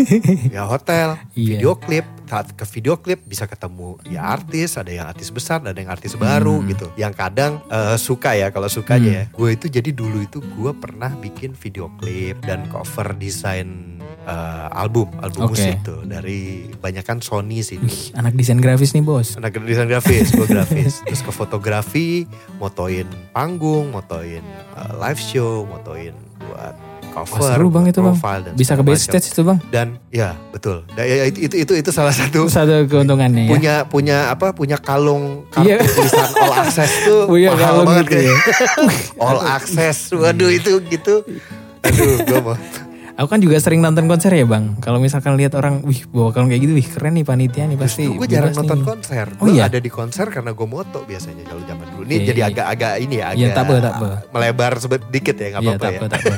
ya 0.57 0.65
hotel, 0.65 1.21
Iya. 1.37 1.61
video 1.61 1.77
klip. 1.77 2.09
Saat 2.25 2.57
ke 2.57 2.65
video 2.65 2.97
klip 2.97 3.21
bisa 3.25 3.45
ketemu 3.45 4.01
ya 4.09 4.25
artis, 4.25 4.81
ada 4.81 4.89
yang 4.89 5.05
artis 5.05 5.29
besar, 5.29 5.61
ada 5.61 5.77
yang 5.77 5.93
artis 5.93 6.17
baru 6.17 6.65
Hmm. 6.65 6.73
gitu. 6.73 6.89
Yang 6.97 7.21
kadang 7.21 7.53
uh, 7.69 8.01
suka 8.01 8.33
ya 8.33 8.49
kalau 8.49 8.73
sukanya 8.73 9.13
ya. 9.13 9.25
Gue 9.29 9.61
itu 9.61 9.69
jadi 9.69 9.93
dulu 9.93 10.25
itu 10.25 10.41
gue 10.41 10.73
pernah 10.73 11.13
bikin 11.13 11.53
video 11.53 11.93
klip 12.01 12.41
dan 12.49 12.65
cover 12.69 13.13
desain 13.13 14.01
uh, 14.25 14.69
album, 14.73 15.09
album 15.21 15.49
Oke. 15.49 15.57
musik 15.57 15.77
tuh 15.83 16.05
dari 16.05 16.69
banyak 16.69 17.05
kan 17.05 17.19
Sih. 17.61 17.77
dulu. 17.77 17.87
Wih, 17.87 18.03
anak 18.15 18.33
desain 18.33 18.57
grafis 18.57 18.91
nih 18.91 19.01
bos. 19.01 19.35
Anak 19.35 19.57
desain 19.59 19.85
grafis, 19.85 20.31
gue 20.31 20.47
grafis. 20.47 21.03
Terus 21.03 21.21
ke 21.21 21.31
fotografi, 21.31 22.25
motoin 22.57 23.05
panggung, 23.31 23.91
motoin 23.91 24.43
uh, 24.73 24.93
live 24.99 25.19
show, 25.19 25.63
motoin 25.65 26.13
buat 26.41 26.75
cover, 27.09 27.35
Wah, 27.35 27.51
seru 27.51 27.69
bang 27.69 27.85
itu 27.87 28.01
bang. 28.01 28.17
dan 28.17 28.53
Bisa 28.53 28.73
ke 28.73 28.83
backstage 28.83 29.27
itu 29.29 29.43
bang. 29.43 29.59
Dan 29.69 29.87
ya 30.09 30.37
betul. 30.49 30.85
Dan 30.91 31.05
ya, 31.05 31.25
itu, 31.25 31.39
itu 31.43 31.55
itu 31.59 31.73
itu 31.77 31.91
salah 31.91 32.13
satu 32.13 32.45
Itu 32.45 32.53
satu 32.53 32.85
keuntungannya 32.85 33.45
ya. 33.45 33.51
punya 33.51 33.75
punya 33.85 34.17
apa 34.29 34.53
punya 34.53 34.77
kalung 34.77 35.49
kartu 35.49 35.67
Iya. 35.69 35.79
tulisan 35.81 36.29
all 36.37 36.55
access 36.55 36.93
tuh 37.03 37.25
Punya 37.33 37.53
mahal 37.53 37.83
banget 37.83 38.05
gitu 38.07 38.15
kayak. 38.15 38.29
ya. 38.29 38.37
all 39.25 39.41
access. 39.43 39.97
Waduh 40.11 40.51
itu 40.51 40.73
gitu. 40.85 41.25
Aduh 41.81 42.17
gue 42.23 42.41
mau. 42.41 42.57
Aku 43.19 43.27
kan 43.27 43.43
juga 43.43 43.59
sering 43.59 43.83
nonton 43.83 44.07
konser 44.07 44.31
ya 44.31 44.47
bang. 44.47 44.79
Kalau 44.79 45.03
misalkan 45.03 45.35
lihat 45.35 45.51
orang, 45.59 45.83
wih 45.83 46.07
bawa 46.07 46.31
kalung 46.31 46.47
kayak 46.47 46.63
gitu, 46.63 46.79
wih 46.79 46.87
keren 46.87 47.19
nih 47.19 47.27
panitia 47.27 47.67
nih 47.67 47.75
pasti. 47.75 48.07
gue 48.07 48.29
jarang 48.31 48.55
nonton 48.55 48.79
nih. 48.79 48.87
konser. 48.87 49.27
Oh 49.43 49.51
Gue 49.51 49.59
iya? 49.59 49.67
ada 49.67 49.83
di 49.83 49.91
konser 49.91 50.31
karena 50.31 50.55
gue 50.55 50.63
moto 50.63 51.03
biasanya 51.03 51.43
kalau 51.43 51.59
zaman 51.67 51.87
dulu. 51.91 52.07
Ini 52.07 52.15
Oke. 52.15 52.27
jadi 52.31 52.41
agak-agak 52.47 52.93
ini 53.03 53.15
ya, 53.19 53.25
agak 53.29 53.39
Iya, 53.43 53.49
tak 53.51 53.65
apa, 53.67 53.75
tak 53.77 53.93
apa. 53.93 54.09
melebar 54.31 54.73
sedikit 54.79 55.35
ya 55.35 55.47
nggak 55.51 55.63
Iya 55.67 55.71
apa-apa 55.75 55.89
ya. 55.91 55.99
apa, 55.99 56.07
apa. 56.15 56.31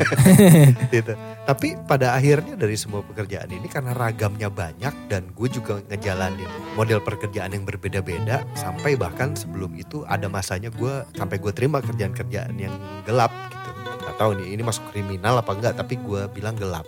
gitu. 0.96 1.12
Tapi 1.44 1.68
pada 1.84 2.06
akhirnya 2.16 2.54
dari 2.56 2.76
semua 2.80 3.04
pekerjaan 3.04 3.50
ini 3.50 3.68
karena 3.68 3.92
ragamnya 3.92 4.48
banyak 4.48 4.94
dan 5.12 5.22
gue 5.30 5.48
juga 5.52 5.84
ngejalanin 5.84 6.48
model 6.80 7.04
pekerjaan 7.04 7.52
yang 7.52 7.68
berbeda-beda 7.68 8.40
sampai 8.56 8.96
bahkan 8.96 9.36
sebelum 9.36 9.76
itu 9.76 10.00
ada 10.08 10.32
masanya 10.32 10.72
gue 10.72 11.04
sampai 11.12 11.36
gue 11.36 11.52
terima 11.52 11.84
kerjaan-kerjaan 11.84 12.56
yang 12.56 12.72
gelap 13.04 13.28
gitu. 13.28 13.59
Gak 14.00 14.16
tahu 14.16 14.30
nih 14.36 14.56
ini 14.56 14.62
masuk 14.64 14.84
kriminal 14.90 15.38
apa 15.38 15.52
enggak 15.52 15.72
tapi 15.76 15.96
gue 15.96 16.22
bilang 16.32 16.56
gelap. 16.56 16.86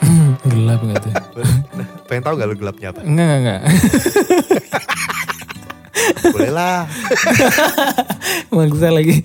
Gelap 0.50 0.80
gak 0.82 1.00
tuh? 1.04 1.12
Pengen 2.08 2.22
tahu 2.24 2.34
gak 2.38 2.48
lu 2.48 2.56
gelapnya 2.56 2.92
apa? 2.92 3.00
Enggak, 3.02 3.26
enggak, 3.26 3.40
enggak. 3.40 3.60
Boleh 6.34 6.52
lah. 6.52 6.88
Maksa 8.54 8.88
lagi. 8.90 9.22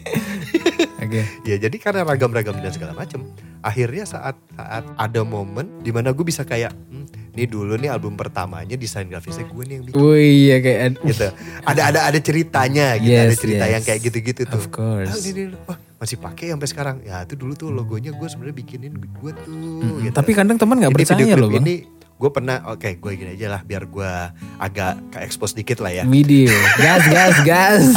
Oke. 1.00 1.22
Ya 1.46 1.56
jadi 1.62 1.76
karena 1.78 2.02
ragam-ragam 2.04 2.58
dan 2.60 2.74
segala 2.74 2.94
macam. 2.98 3.24
Akhirnya 3.62 4.06
saat 4.06 4.36
saat 4.54 4.84
ada 4.98 5.22
momen 5.26 5.82
di 5.82 5.90
mana 5.90 6.14
gue 6.14 6.26
bisa 6.26 6.46
kayak, 6.46 6.74
hmm, 6.74 7.34
nih 7.34 7.48
dulu 7.50 7.78
nih 7.78 7.90
album 7.90 8.14
pertamanya 8.14 8.78
desain 8.78 9.06
grafisnya 9.06 9.46
gue 9.46 9.64
nih 9.66 9.74
yang 9.82 9.84
bikin. 9.90 9.98
Wih, 10.02 10.30
iya 10.50 10.58
kayak 10.62 11.02
gitu. 11.02 11.28
Ada 11.66 11.82
ada 11.94 12.00
ada 12.10 12.20
ceritanya 12.22 12.98
gitu, 13.02 13.14
ada 13.18 13.34
Yes, 13.34 13.42
cerita 13.42 13.66
yes. 13.66 13.74
yang 13.74 13.84
kayak 13.86 14.00
gitu-gitu 14.06 14.42
tuh. 14.46 14.60
Of 14.62 14.70
course. 14.70 15.10
Ah, 15.10 15.18
ini, 15.22 15.30
ini, 15.50 15.56
wah, 15.66 15.78
masih 16.00 16.18
pakai 16.20 16.52
sampai 16.52 16.70
sekarang. 16.70 16.96
Ya 17.04 17.24
itu 17.24 17.36
dulu 17.40 17.54
tuh 17.56 17.70
logonya 17.72 18.12
gue 18.12 18.28
sebenarnya 18.28 18.56
bikinin 18.56 18.94
gue 18.96 19.32
tuh. 19.32 19.52
Mm-mm. 19.52 20.04
gitu. 20.06 20.16
Tapi 20.16 20.32
kadang 20.36 20.58
teman 20.60 20.80
nggak 20.80 20.94
percaya 20.94 21.34
loh 21.36 21.50
bang. 21.52 21.64
Ini 21.64 21.76
gue 22.16 22.30
pernah, 22.32 22.64
oke 22.72 22.90
gue 22.96 23.12
gini 23.20 23.36
aja 23.36 23.60
lah 23.60 23.62
biar 23.68 23.84
gue 23.92 24.12
agak 24.56 24.94
ke 25.12 25.18
expose 25.24 25.52
dikit 25.52 25.84
lah 25.84 25.92
ya. 25.92 26.04
Video, 26.08 26.52
gas, 26.84 27.04
gas, 27.12 27.36
gas. 27.44 27.84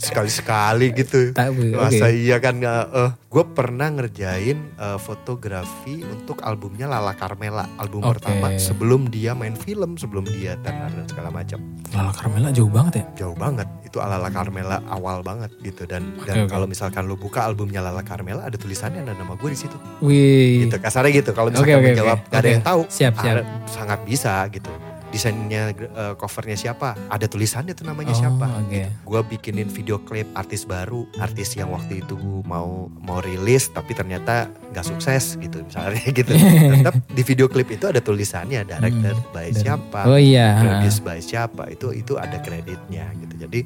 Sekali-sekali 0.00 0.92
gitu. 0.92 1.32
Tak 1.32 1.56
bu, 1.56 1.76
oke. 1.76 1.88
Masa 1.88 2.12
iya 2.12 2.36
kan 2.36 2.60
eh 2.60 3.10
gue 3.30 3.44
pernah 3.54 3.88
ngerjain 3.94 4.58
eh, 4.58 4.98
fotografi 4.98 6.02
untuk 6.02 6.42
albumnya 6.42 6.90
Lala 6.90 7.14
Carmela 7.14 7.62
album 7.78 8.02
Oke. 8.02 8.18
pertama 8.18 8.58
sebelum 8.58 9.06
dia 9.06 9.38
main 9.38 9.54
film 9.54 9.94
sebelum 9.94 10.26
dia 10.26 10.58
tenar 10.66 10.90
dan 10.90 11.06
segala 11.06 11.30
macam 11.30 11.62
Lala 11.94 12.10
Carmela 12.10 12.50
jauh 12.50 12.66
banget 12.66 12.92
ya. 12.98 13.04
jauh 13.22 13.36
banget 13.38 13.70
itu 13.90 13.98
ala 13.98 14.16
Lala 14.16 14.30
Carmela 14.30 14.78
awal 14.86 15.20
banget 15.20 15.50
gitu 15.58 15.82
dan 15.82 16.14
Oke, 16.14 16.30
dan 16.30 16.46
oke. 16.46 16.54
kalau 16.54 16.64
misalkan 16.64 17.04
lu 17.04 17.18
buka 17.18 17.42
albumnya 17.42 17.82
Lala 17.82 18.00
Carmela 18.00 18.46
ada 18.46 18.54
tulisannya 18.54 19.02
ada 19.02 19.18
nama 19.18 19.34
gue 19.34 19.50
di 19.50 19.58
situ 19.58 19.74
Wih. 19.98 20.64
gitu 20.64 20.78
kasarnya 20.78 21.10
gitu 21.10 21.34
kalau 21.34 21.50
misalkan 21.50 21.74
oke, 21.76 21.86
menjawab 21.90 22.18
oke. 22.20 22.30
gak 22.30 22.38
ada 22.38 22.40
Oke. 22.40 22.54
yang 22.54 22.62
tahu 22.62 22.80
Siap, 22.86 23.14
siap. 23.18 23.34
ada- 23.36 23.46
sangat 23.66 23.98
bisa 24.06 24.46
gitu 24.48 24.70
desainnya 25.10 25.70
eh, 25.70 26.14
covernya 26.14 26.56
siapa 26.56 26.94
ada 27.06 27.26
tulisannya 27.26 27.72
tuh 27.72 27.84
namanya 27.84 28.10
Oh, 28.10 28.16
siapa 28.16 28.46
oke. 28.60 28.82
gue 29.00 29.20
bikinin 29.28 29.66
video 29.66 29.98
klip 29.98 30.26
artis 30.32 30.62
baru 30.62 31.06
artis 31.16 31.52
yang 31.52 31.68
waktu 31.68 32.00
itu 32.00 32.14
mau 32.42 32.70
mau 32.96 33.18
rilis 33.18 33.68
tapi 33.68 33.92
ternyata 33.92 34.46
nggak 34.68 34.82
sukses 34.84 35.34
gitu 35.36 35.60
misalnya 35.60 36.02
gitu 36.12 36.30
tetap 36.32 36.94
di 37.06 37.22
video 37.22 37.46
klip 37.46 37.68
itu 37.68 37.84
ada 37.84 37.98
tulisannya 37.98 38.62
director 38.62 38.88
Hmm, 39.12 39.30
by 39.30 39.46
dari- 39.46 39.54
siapa 39.56 40.00
Oh 40.04 40.16
iya. 40.16 40.80
by 41.00 41.18
siapa 41.18 41.68
itu 41.68 41.90
itu 41.92 42.14
ada 42.14 42.38
kreditnya 42.38 43.10
gitu 43.16 43.34
jadi 43.40 43.60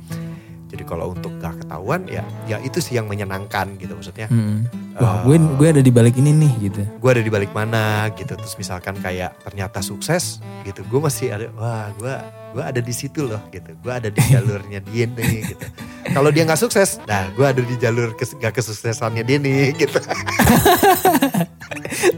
jadi 0.74 0.82
kalau 0.82 1.14
untuk 1.14 1.30
gak 1.38 1.62
ketahuan 1.62 2.02
ya 2.10 2.26
ya 2.44 2.58
itu 2.58 2.82
sih 2.82 2.98
yang 2.98 3.06
menyenangkan 3.06 3.78
gitu 3.78 3.94
maksudnya. 3.94 4.26
Mm. 4.26 4.66
Wah, 4.94 5.22
gue 5.22 5.38
gue 5.38 5.68
ada 5.70 5.82
di 5.82 5.90
balik 5.90 6.14
ini 6.14 6.30
nih 6.30 6.52
gitu. 6.66 6.82
gue 6.82 7.10
ada 7.10 7.22
di 7.22 7.30
balik 7.30 7.50
mana 7.50 8.10
gitu. 8.10 8.34
Terus 8.34 8.54
misalkan 8.54 8.98
kayak 8.98 9.38
ternyata 9.42 9.78
sukses 9.78 10.42
gitu. 10.62 10.82
Gue 10.87 10.98
masih 10.98 11.30
ada 11.30 11.46
wah 11.54 11.94
gue 11.94 12.14
gue 12.54 12.62
ada 12.62 12.80
di 12.82 12.90
situ 12.90 13.22
loh 13.22 13.38
gitu. 13.48 13.70
Gue 13.78 13.90
ada 13.90 14.10
di 14.10 14.18
jalurnya 14.24 14.82
dia 14.90 15.06
nih 15.06 15.46
gitu. 15.48 15.66
Kalau 16.10 16.28
dia 16.28 16.42
nggak 16.42 16.58
sukses 16.58 16.98
nah 17.06 17.30
gue 17.30 17.42
ada 17.42 17.62
di 17.62 17.74
jalur 17.74 18.14
kes, 18.14 18.34
gak 18.37 18.54
kesuksesannya 18.54 19.22
dia 19.22 19.38
nih 19.38 19.70
gitu. 19.82 19.98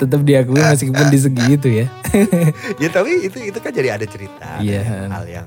Tetap 0.00 0.20
diakui 0.22 0.56
meskipun 0.58 1.06
di 1.08 1.18
segi 1.18 1.44
itu 1.50 1.68
ya. 1.70 1.86
ya 2.76 2.88
tapi 2.88 3.24
itu 3.24 3.38
itu 3.42 3.58
kan 3.58 3.72
jadi 3.72 3.96
ada 3.96 4.06
cerita 4.08 4.56
ada 4.56 4.64
yang- 4.64 5.12
hal 5.12 5.24
yang 5.28 5.46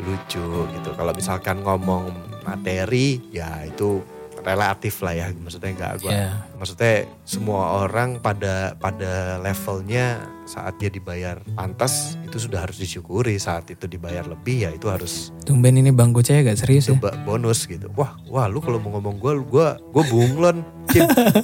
lucu 0.00 0.44
gitu. 0.68 0.90
Kalau 0.92 1.12
misalkan 1.12 1.60
ngomong 1.60 2.10
materi 2.42 3.18
ya 3.28 3.62
itu 3.62 4.00
relatif 4.38 5.02
lah 5.02 5.12
ya. 5.12 5.26
Maksudnya 5.30 5.70
nggak 5.72 5.92
gue 5.98 6.08
Iya. 6.08 6.30
maksudnya 6.54 6.94
semua 7.22 7.82
orang 7.82 8.18
pada 8.18 8.72
pada 8.74 9.36
levelnya 9.38 10.18
saat 10.42 10.74
dia 10.76 10.88
dibayar 10.88 11.36
pantas 11.52 12.16
itu 12.24 12.40
sudah 12.40 12.64
harus 12.64 12.78
disyukuri. 12.78 13.36
Saat 13.36 13.68
itu 13.68 13.84
dibayar 13.84 14.24
lebih 14.24 14.64
ya 14.64 14.70
itu 14.70 14.88
harus 14.88 15.34
Tumben 15.42 15.74
ini 15.74 15.90
Bang 15.90 16.10
Goceh 16.10 16.38
agak 16.38 16.56
serius 16.56 16.86
ya. 16.86 16.96
coba 16.96 17.12
bonus 17.20 17.66
gitu. 17.66 17.90
Wah 17.92 18.14
wah 18.26 18.46
lu 18.46 18.58
kalau 18.58 18.78
mau 18.78 18.96
ngomong 18.96 19.18
gue 19.18 19.32
gue 19.44 19.68
gue 19.76 20.04
bunglon. 20.06 20.64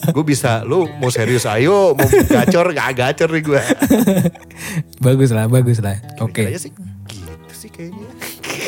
Gue 0.08 0.24
bisa 0.24 0.64
lu 0.64 0.88
mau 0.96 1.10
serius 1.10 1.44
ayo. 1.44 1.92
Mau 1.92 2.08
gacor 2.08 2.72
gak 2.72 2.90
gacor 2.94 3.28
nih 3.28 3.42
gue 3.44 3.62
Bagus 5.04 5.30
lah, 5.30 5.44
bagus 5.46 5.78
lah. 5.78 6.00
Oke. 6.18 6.46
Kira-kira 6.46 6.60
sih. 6.62 6.72
Gitu 7.04 7.52
sih 7.52 7.68
kayaknya 7.68 8.08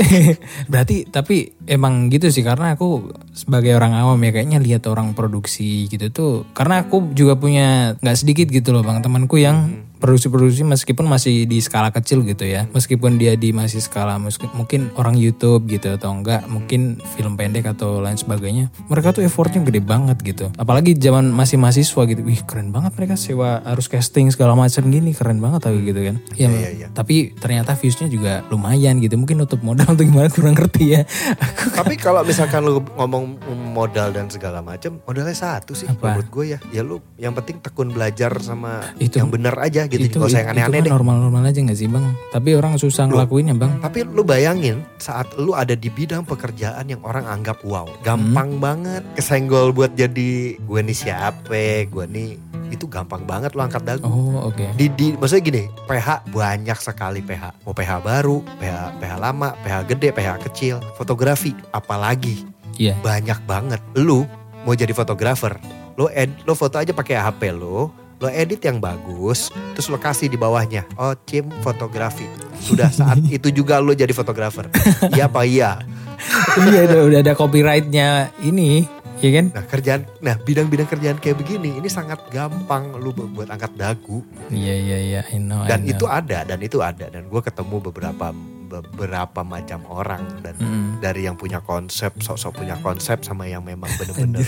Berarti 0.70 1.08
tapi 1.08 1.52
emang 1.64 2.08
gitu 2.12 2.28
sih 2.28 2.44
karena 2.44 2.76
aku 2.76 3.14
sebagai 3.32 3.76
orang 3.76 3.96
awam 3.96 4.20
ya 4.22 4.30
kayaknya 4.32 4.58
lihat 4.60 4.86
orang 4.88 5.12
produksi 5.16 5.88
gitu 5.88 6.06
tuh 6.12 6.32
karena 6.52 6.86
aku 6.86 7.12
juga 7.12 7.36
punya 7.36 7.98
nggak 8.00 8.18
sedikit 8.18 8.46
gitu 8.50 8.72
loh 8.72 8.82
bang 8.84 9.00
temanku 9.00 9.40
yang 9.40 9.85
produksi-produksi 9.96 10.62
meskipun 10.62 11.04
masih 11.04 11.44
di 11.44 11.58
skala 11.58 11.90
kecil 11.90 12.22
gitu 12.22 12.44
ya. 12.44 12.68
Meskipun 12.70 13.16
dia 13.16 13.34
di 13.34 13.50
masih 13.50 13.80
skala 13.80 14.16
mungkin 14.52 14.92
orang 14.94 15.16
YouTube 15.16 15.66
gitu 15.66 15.92
atau 15.92 16.12
enggak 16.12 16.44
mungkin 16.46 17.00
film 17.14 17.34
pendek 17.34 17.66
atau 17.66 17.98
lain 17.98 18.14
sebagainya 18.14 18.68
mereka 18.86 19.10
tuh 19.10 19.24
effortnya 19.24 19.62
gede 19.62 19.80
banget 19.80 20.18
gitu. 20.22 20.52
Apalagi 20.54 20.94
zaman 20.94 21.28
masih 21.30 21.56
mahasiswa 21.56 22.02
gitu. 22.06 22.20
Wih 22.22 22.40
keren 22.44 22.70
banget 22.70 22.92
mereka 22.94 23.16
sewa 23.16 23.60
harus 23.64 23.86
casting 23.86 24.28
segala 24.28 24.52
macam 24.54 24.84
gini 24.86 25.12
keren 25.12 25.40
banget 25.40 25.60
tau 25.64 25.76
gitu 25.76 25.98
kan. 25.98 26.16
Ya, 26.34 26.48
Iya, 26.48 26.70
iya. 26.72 26.88
tapi 26.92 27.34
ternyata 27.34 27.74
viewsnya 27.74 28.06
juga 28.06 28.44
lumayan 28.48 29.00
gitu. 29.00 29.16
Mungkin 29.16 29.40
nutup 29.40 29.60
modal 29.60 29.88
atau 29.94 30.04
gimana 30.04 30.28
kurang 30.28 30.54
ngerti 30.54 30.84
ya. 30.92 31.02
Aku 31.36 31.72
tapi 31.74 31.94
kalau 31.96 32.22
misalkan 32.22 32.62
lu 32.62 32.82
ngomong 32.94 33.38
modal 33.72 34.12
dan 34.12 34.28
segala 34.28 34.60
macam 34.60 35.00
modalnya 35.02 35.32
satu 35.32 35.72
sih 35.72 35.86
Apa? 35.86 36.14
menurut 36.14 36.28
gue 36.28 36.44
ya. 36.46 36.58
Ya 36.70 36.82
lu 36.82 37.00
yang 37.16 37.32
penting 37.32 37.58
tekun 37.58 37.90
belajar 37.90 38.32
sama 38.38 38.82
Itu- 38.96 39.18
yang 39.18 39.28
bener 39.28 39.56
aja 39.56 39.85
gitu. 39.88 40.06
Itu 40.06 40.16
gak 40.22 40.30
usah 40.30 40.40
yang 40.44 40.50
aneh-aneh 40.54 40.80
kan 40.80 40.86
deh. 40.86 40.92
normal-normal 40.92 41.42
aja 41.48 41.58
gak 41.62 41.78
sih 41.78 41.88
bang? 41.88 42.04
Tapi 42.30 42.50
orang 42.54 42.72
susah 42.76 43.08
ngelakuinnya 43.08 43.54
bang. 43.56 43.72
Tapi 43.80 43.98
lu 44.06 44.22
bayangin 44.22 44.82
saat 45.00 45.32
lu 45.38 45.56
ada 45.56 45.72
di 45.72 45.88
bidang 45.88 46.26
pekerjaan 46.26 46.84
yang 46.86 47.02
orang 47.02 47.26
anggap 47.26 47.62
wow, 47.62 47.86
gampang 48.02 48.58
banget. 48.60 49.02
Kesenggol 49.14 49.70
buat 49.72 49.94
jadi 49.94 50.58
gue 50.58 50.80
nih 50.82 50.96
siapa, 50.96 51.86
gue 51.88 52.04
nih 52.06 52.30
itu 52.70 52.86
gampang 52.90 53.22
banget 53.22 53.54
lu 53.54 53.62
angkat 53.62 53.82
dagu. 53.86 54.06
oh 54.06 54.50
oke. 54.50 54.74
Di, 54.74 54.90
di 54.90 55.14
maksudnya 55.14 55.42
gini, 55.42 55.62
PH 55.86 56.30
banyak 56.30 56.78
sekali 56.82 57.20
PH. 57.22 57.62
Mau 57.62 57.74
PH 57.74 57.92
baru, 58.02 58.42
PH 58.58 58.98
PH 58.98 59.12
lama, 59.22 59.54
PH 59.62 59.76
gede, 59.86 60.08
PH 60.10 60.30
kecil, 60.50 60.76
fotografi 60.98 61.54
apalagi 61.70 62.42
iya. 62.78 62.98
banyak 63.00 63.38
banget. 63.46 63.80
Lu 63.94 64.26
mau 64.66 64.74
jadi 64.74 64.90
fotografer, 64.90 65.54
lu 65.94 66.10
ed, 66.10 66.30
lu 66.42 66.52
foto 66.58 66.76
aja 66.82 66.90
pakai 66.90 67.16
HP 67.22 67.54
lu, 67.54 67.86
Lo 68.16 68.26
edit 68.26 68.60
yang 68.60 68.78
bagus, 68.78 69.48
terus 69.72 69.86
lo 69.86 69.96
kasih 69.96 70.26
di 70.26 70.34
bawahnya. 70.34 70.88
Oh, 70.94 71.12
Cim 71.22 71.52
fotografi. 71.60 72.24
Sudah 72.56 72.88
saat 72.88 73.20
itu 73.30 73.50
juga 73.50 73.76
lo 73.76 73.92
jadi 73.92 74.10
fotografer. 74.10 74.72
Iya 75.10 75.28
apa 75.28 75.44
iya? 75.44 75.76
iya 76.64 76.86
udah, 76.86 77.00
udah 77.06 77.18
ada 77.20 77.32
copyrightnya 77.34 78.08
ini, 78.40 78.88
ya 79.18 79.30
kan? 79.30 79.52
Nah 79.52 79.64
kerjaan, 79.64 80.00
nah 80.18 80.34
bidang-bidang 80.34 80.88
kerjaan 80.88 81.16
kayak 81.16 81.36
begini 81.36 81.76
ini 81.76 81.86
sangat 81.86 82.24
gampang 82.28 82.96
lu 82.96 83.12
bu- 83.12 83.28
buat 83.28 83.46
angkat 83.46 83.76
dagu. 83.76 84.24
Iya 84.48 84.74
iya 84.74 84.98
iya, 84.98 85.20
I 85.26 85.36
know. 85.36 85.60
I 85.60 85.68
Dan 85.68 85.80
know. 85.82 85.92
itu 85.92 86.04
ada, 86.06 86.38
dan 86.42 86.58
itu 86.58 86.80
ada. 86.80 87.06
Dan 87.06 87.28
gue 87.28 87.42
ketemu 87.42 87.76
beberapa 87.82 88.32
beberapa 88.66 89.40
macam 89.42 89.84
orang 89.86 90.26
dan 90.40 90.56
Mm. 90.56 90.98
dari 90.98 91.22
yang 91.22 91.36
punya 91.36 91.60
konsep, 91.60 92.10
sok-sok 92.16 92.58
punya 92.58 92.74
konsep 92.76 93.22
sama 93.22 93.44
yang 93.44 93.62
memang 93.62 93.86
bener-bener 94.00 94.42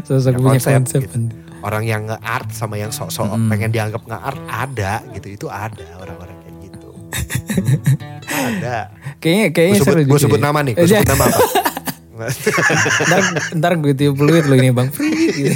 sosok 0.00 0.38
punya 0.38 0.56
punya 0.56 0.56
konsep, 0.56 0.72
konsep. 0.72 1.00
gitu. 1.04 1.18
Orang 1.60 1.82
yang 1.82 2.06
nge-art 2.06 2.48
sama 2.50 2.76
yang 2.76 2.90
sok-sok 2.90 3.34
Mm. 3.34 3.48
pengen 3.48 3.70
dianggap 3.70 4.02
nge-art 4.04 4.40
ada 4.46 4.92
gitu. 5.12 5.28
Itu 5.28 5.46
ada 5.48 5.84
orang-orang 5.98 6.36
kayak 6.40 6.56
gitu. 6.64 6.88
ada. 8.28 8.76
Kayaknya 9.18 9.46
kayaknya 9.50 9.74
Gue 9.74 9.82
sebut, 9.82 9.94
seru 9.98 10.08
gua 10.08 10.18
sebut 10.20 10.40
ya. 10.40 10.44
nama 10.46 10.58
nih, 10.62 10.74
gue 10.76 10.86
sebut 10.86 11.08
nama 11.08 11.24
apa? 11.26 11.40
ntar, 13.06 13.20
ntar 13.54 13.72
gue 13.78 13.94
tiup 13.94 14.18
peluit 14.18 14.42
lo 14.42 14.58
ini 14.58 14.74
bang. 14.74 14.90
Gitu. 14.90 15.54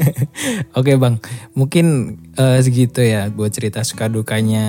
Oke 0.78 0.96
bang, 0.96 1.20
mungkin 1.52 1.86
eh, 2.34 2.58
segitu 2.60 3.04
ya 3.04 3.28
buat 3.28 3.52
cerita 3.52 3.84
suka 3.84 4.08
dukanya 4.08 4.64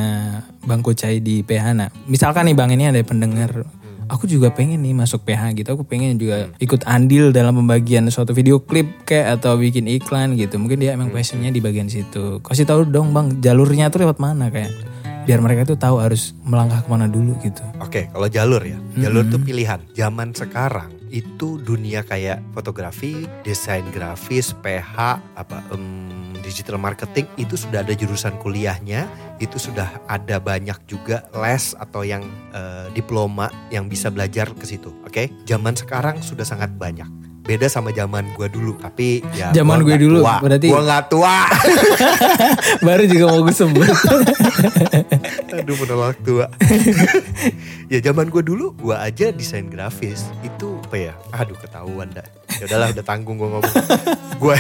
Bang 0.67 0.83
Kucai 0.83 1.23
di 1.23 1.39
PH. 1.41 1.65
Nah, 1.71 1.89
misalkan 2.05 2.51
nih 2.51 2.55
bang 2.55 2.69
ini 2.75 2.91
ada 2.91 2.99
pendengar, 3.01 3.63
aku 4.09 4.29
juga 4.29 4.53
pengen 4.53 4.81
nih 4.81 4.93
masuk 4.93 5.25
PH 5.25 5.57
gitu. 5.57 5.69
Aku 5.75 5.83
pengen 5.85 6.17
juga 6.17 6.49
ikut 6.61 6.85
andil 6.85 7.33
dalam 7.33 7.57
pembagian 7.57 8.07
suatu 8.09 8.31
video 8.31 8.61
klip 8.61 9.05
kayak 9.05 9.41
atau 9.41 9.57
bikin 9.57 9.89
iklan 9.89 10.37
gitu. 10.37 10.57
Mungkin 10.61 10.81
dia 10.81 10.93
emang 10.93 11.09
passionnya 11.09 11.49
di 11.49 11.61
bagian 11.61 11.89
situ. 11.89 12.41
Kasih 12.41 12.67
tahu 12.67 12.87
dong 12.89 13.13
bang, 13.13 13.41
jalurnya 13.41 13.89
tuh 13.89 14.05
lewat 14.05 14.17
mana 14.21 14.49
kayak 14.53 14.71
biar 15.25 15.41
mereka 15.41 15.65
tuh 15.65 15.77
tahu 15.77 15.97
harus 15.97 16.37
melangkah 16.45 16.85
ke 16.85 16.89
mana 16.89 17.09
dulu 17.09 17.33
gitu. 17.41 17.65
Oke, 17.81 18.13
kalau 18.13 18.29
jalur 18.29 18.61
ya, 18.61 18.77
jalur 18.93 19.25
tuh 19.25 19.41
pilihan. 19.41 19.81
Zaman 19.97 20.37
sekarang 20.37 20.93
itu 21.09 21.57
dunia 21.61 22.05
kayak 22.05 22.41
fotografi, 22.53 23.25
desain 23.45 23.85
grafis, 23.91 24.53
PH, 24.61 25.21
apa 25.37 25.61
em, 25.73 26.33
digital 26.45 26.77
marketing 26.77 27.25
itu 27.41 27.57
sudah 27.57 27.81
ada 27.81 27.93
jurusan 27.97 28.37
kuliahnya, 28.37 29.09
itu 29.41 29.57
sudah 29.57 29.89
ada 30.05 30.37
banyak 30.37 30.77
juga 30.85 31.25
les 31.33 31.73
atau 31.75 32.05
yang 32.05 32.21
eh, 32.53 32.87
diploma 32.93 33.49
yang 33.73 33.89
bisa 33.89 34.13
belajar 34.13 34.53
ke 34.53 34.65
situ. 34.69 34.93
Oke, 35.03 35.33
zaman 35.49 35.73
sekarang 35.73 36.21
sudah 36.21 36.45
sangat 36.45 36.69
banyak. 36.77 37.24
Beda 37.45 37.65
sama 37.67 37.89
zaman 37.89 38.25
gua 38.33 38.45
dulu, 38.45 38.73
tapi 38.75 39.21
ya 39.31 39.53
Zaman 39.53 39.81
gue 39.81 39.95
dulu, 39.95 40.19
tua. 40.19 40.41
berarti- 40.41 40.65
gua 40.67 40.81
nggak 40.81 41.03
tua. 41.07 41.37
Baru 42.85 43.03
juga 43.05 43.25
mau 43.27 43.39
gue 43.39 43.53
sebut. 43.53 43.85
Aduh 45.55 45.75
menolak 45.77 46.17
tua. 46.19 46.49
ya 47.93 48.01
zaman 48.01 48.27
gue 48.27 48.41
dulu 48.41 48.73
gue 48.75 48.93
aja 48.93 49.29
desain 49.29 49.65
grafis 49.65 50.25
itu 50.41 50.81
apa 50.81 50.97
ya? 50.97 51.13
Aduh 51.31 51.53
ketahuan 51.55 52.09
dah. 52.09 52.25
Ya 52.55 52.65
udahlah 52.65 52.89
udah 52.91 53.05
tanggung 53.05 53.35
gue 53.35 53.45
ngomong. 53.47 53.75
Gue 54.35 54.57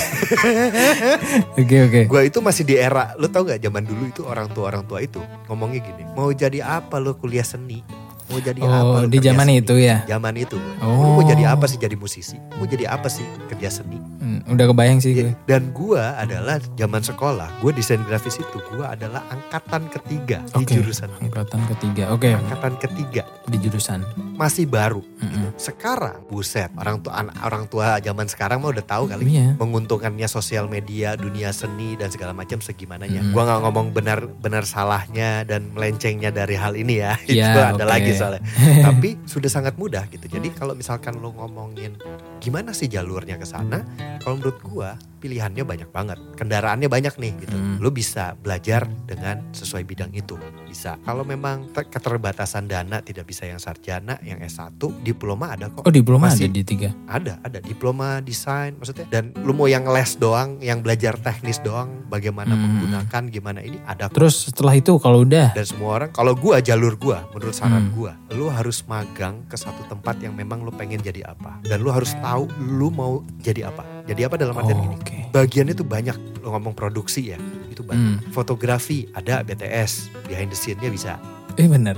Oke 1.57 1.77
oke. 1.81 2.01
gue 2.05 2.21
itu 2.23 2.39
masih 2.39 2.63
di 2.63 2.75
era 2.75 3.15
lo 3.15 3.27
tau 3.27 3.43
gak 3.43 3.57
zaman 3.57 3.81
dulu 3.81 4.03
itu 4.05 4.21
orang 4.21 4.47
tua 4.47 4.69
orang 4.69 4.83
tua 4.83 4.99
itu 4.99 5.17
ngomongnya 5.45 5.81
gini 5.81 6.03
mau 6.11 6.29
jadi 6.29 6.61
apa 6.61 6.95
lo 6.95 7.15
kuliah 7.15 7.43
seni 7.43 7.81
mau 8.27 8.39
jadi 8.39 8.59
Oh, 8.59 8.71
apa 8.97 8.97
di 9.05 9.17
zaman 9.19 9.45
seni?" 9.45 9.59
itu 9.59 9.75
ya? 9.75 9.97
zaman 10.05 10.33
itu 10.35 10.57
gue 10.57 10.81
Oh. 10.81 11.15
mau 11.15 11.23
jadi 11.23 11.43
apa 11.47 11.65
sih 11.65 11.77
jadi 11.77 11.93
musisi 11.93 12.37
mau 12.53 12.65
jadi 12.65 12.85
apa 12.87 13.07
sih 13.07 13.21
kerja 13.47 13.69
seni 13.73 13.97
Hmm, 14.17 14.41
udah 14.49 14.65
kebayang 14.65 14.97
sih 14.97 15.13
gue. 15.13 15.21
Ya, 15.21 15.37
dan 15.47 15.69
gue 15.69 16.01
adalah 16.01 16.57
zaman 16.73 16.97
sekolah 16.99 17.61
gue 17.61 17.69
desain 17.71 18.01
grafis 18.01 18.35
itu 18.35 18.57
gue 18.57 18.81
adalah 18.81 19.21
angkatan 19.29 19.85
ketiga 19.87 20.41
di 20.49 20.65
Oke. 20.65 20.73
jurusan 20.73 21.13
itu. 21.13 21.29
Angkatan 21.29 21.61
ketiga. 21.69 22.03
Oke, 22.09 22.33
angkatan 22.33 22.73
ketiga 22.75 23.21
di 23.45 23.57
jurusan. 23.59 24.01
masih 24.35 24.65
baru. 24.65 24.99
Mm-mm. 25.15 25.55
Sekarang 25.55 26.25
buset 26.25 26.67
orang 26.75 26.99
tua 26.99 27.13
an- 27.15 27.37
orang 27.39 27.63
tua 27.65 27.99
zaman 27.99 28.25
sekarang 28.25 28.59
mah 28.59 28.67
udah 28.69 28.83
tahu 28.83 29.07
kali 29.07 29.23
Iya. 29.29 29.55
menguntungkannya 29.55 30.25
sosial 30.25 30.65
media, 30.65 31.15
dunia 31.15 31.49
seni 31.51 31.93
dan 31.93 32.09
segala 32.09 32.33
macam 32.33 32.59
segimananya. 32.59 33.21
Mm. 33.21 33.31
Gua 33.31 33.45
nggak 33.45 33.61
ngomong 33.61 33.87
benar 33.91 34.19
benar 34.27 34.65
salahnya 34.65 35.43
dan 35.43 35.69
melencengnya 35.69 36.31
dari 36.31 36.51
hal 36.53 36.73
ini 36.73 36.99
ya. 36.99 37.13
Itu 37.23 37.37
Iya, 37.37 37.71
ada 37.71 37.85
lagi 37.85 38.11
soalnya. 38.17 38.41
Tapi 38.87 39.09
sudah 39.27 39.49
sangat 39.51 39.75
mudah 39.75 40.07
gitu. 40.09 40.25
Jadi 40.27 40.51
kalau 40.55 40.73
misalkan 40.73 41.19
lo 41.19 41.35
ngomongin 41.35 41.99
gimana 42.39 42.71
sih 42.71 42.87
jalurnya 42.87 43.35
ke 43.39 43.47
sana? 43.47 43.83
Kalau 44.23 44.39
menurut 44.39 44.59
gua 44.63 44.89
pilihannya 45.25 45.65
banyak 45.65 45.89
banget. 45.89 46.21
Kendaraannya 46.37 46.85
banyak 46.85 47.17
nih 47.17 47.33
gitu. 47.41 47.57
Mm. 47.57 47.81
Lo 47.81 47.89
bisa 47.89 48.37
belajar 48.37 48.85
dengan 49.09 49.41
sesuai 49.49 49.81
bidang 49.81 50.13
itu. 50.13 50.37
Bisa. 50.69 51.01
Kalau 51.01 51.25
memang 51.25 51.73
ter- 51.73 51.89
keterbatasan 51.89 52.69
dana 52.69 53.01
tidak 53.01 53.25
bisa 53.25 53.49
yang 53.49 53.57
sarjana, 53.57 54.21
yang 54.21 54.37
S1, 54.37 54.77
diploma 55.01 55.57
ada 55.57 55.73
kok. 55.73 55.81
Oh 55.81 55.89
diploma 55.89 56.29
Masih- 56.29 56.45
ada 56.45 56.53
di 56.53 56.61
tiga. 56.61 56.93
Ada, 57.09 57.41
ada 57.41 57.57
diploma 57.57 58.21
desain 58.21 58.77
maksudnya. 58.77 59.09
Dan 59.09 59.33
lu 59.41 59.57
mau 59.57 59.65
yang 59.65 59.89
les 59.89 60.13
doang, 60.13 60.61
yang 60.61 60.85
belajar 60.85 61.17
teknis 61.17 61.57
doang, 61.59 62.05
bagaimana 62.05 62.53
Hmm. 62.53 62.61
menggunakan, 62.61 63.23
gimana 63.33 63.65
ini 63.65 63.81
ada 63.81 64.05
kok. 64.05 64.21
Terus 64.21 64.53
setelah 64.53 64.77
itu 64.77 64.93
kalau 65.01 65.25
udah, 65.25 65.55
Dan 65.55 65.65
semua 65.65 65.89
orang, 65.97 66.09
kalau 66.11 66.37
gua 66.37 66.61
jalur 66.61 66.93
gua, 66.99 67.25
menurut 67.33 67.55
saran 67.55 67.89
Hmm. 67.89 67.95
gua, 67.95 68.13
lu 68.29 68.51
harus 68.51 68.83
magang 68.85 69.41
ke 69.47 69.55
satu 69.55 69.87
tempat 69.87 70.19
yang 70.19 70.35
memang 70.35 70.61
lu 70.61 70.69
pengen 70.69 70.99
jadi 70.99 71.25
apa. 71.25 71.63
Dan 71.63 71.81
lu 71.81 71.89
harus 71.89 72.13
tahu 72.19 72.45
lu 72.59 72.91
mau 72.91 73.23
jadi 73.39 73.71
apa. 73.71 73.94
Jadi 74.05 74.21
apa 74.21 74.35
dalam 74.37 74.53
artian 74.53 74.77
oh, 74.77 74.83
gini. 74.85 74.95
oke. 75.01 75.17
Bagiannya 75.33 75.73
tuh 75.73 75.87
banyak, 75.87 76.17
lu 76.45 76.53
ngomong 76.53 76.77
produksi 76.77 77.33
ya, 77.33 77.39
itu 77.73 77.81
banyak. 77.81 78.21
Hmm. 78.21 78.31
Fotografi 78.31 79.09
ada 79.17 79.41
BTS, 79.41 80.13
behind 80.29 80.53
the 80.53 80.57
scene-nya 80.57 80.93
bisa. 80.93 81.17
Eh 81.57 81.65
bener. 81.65 81.97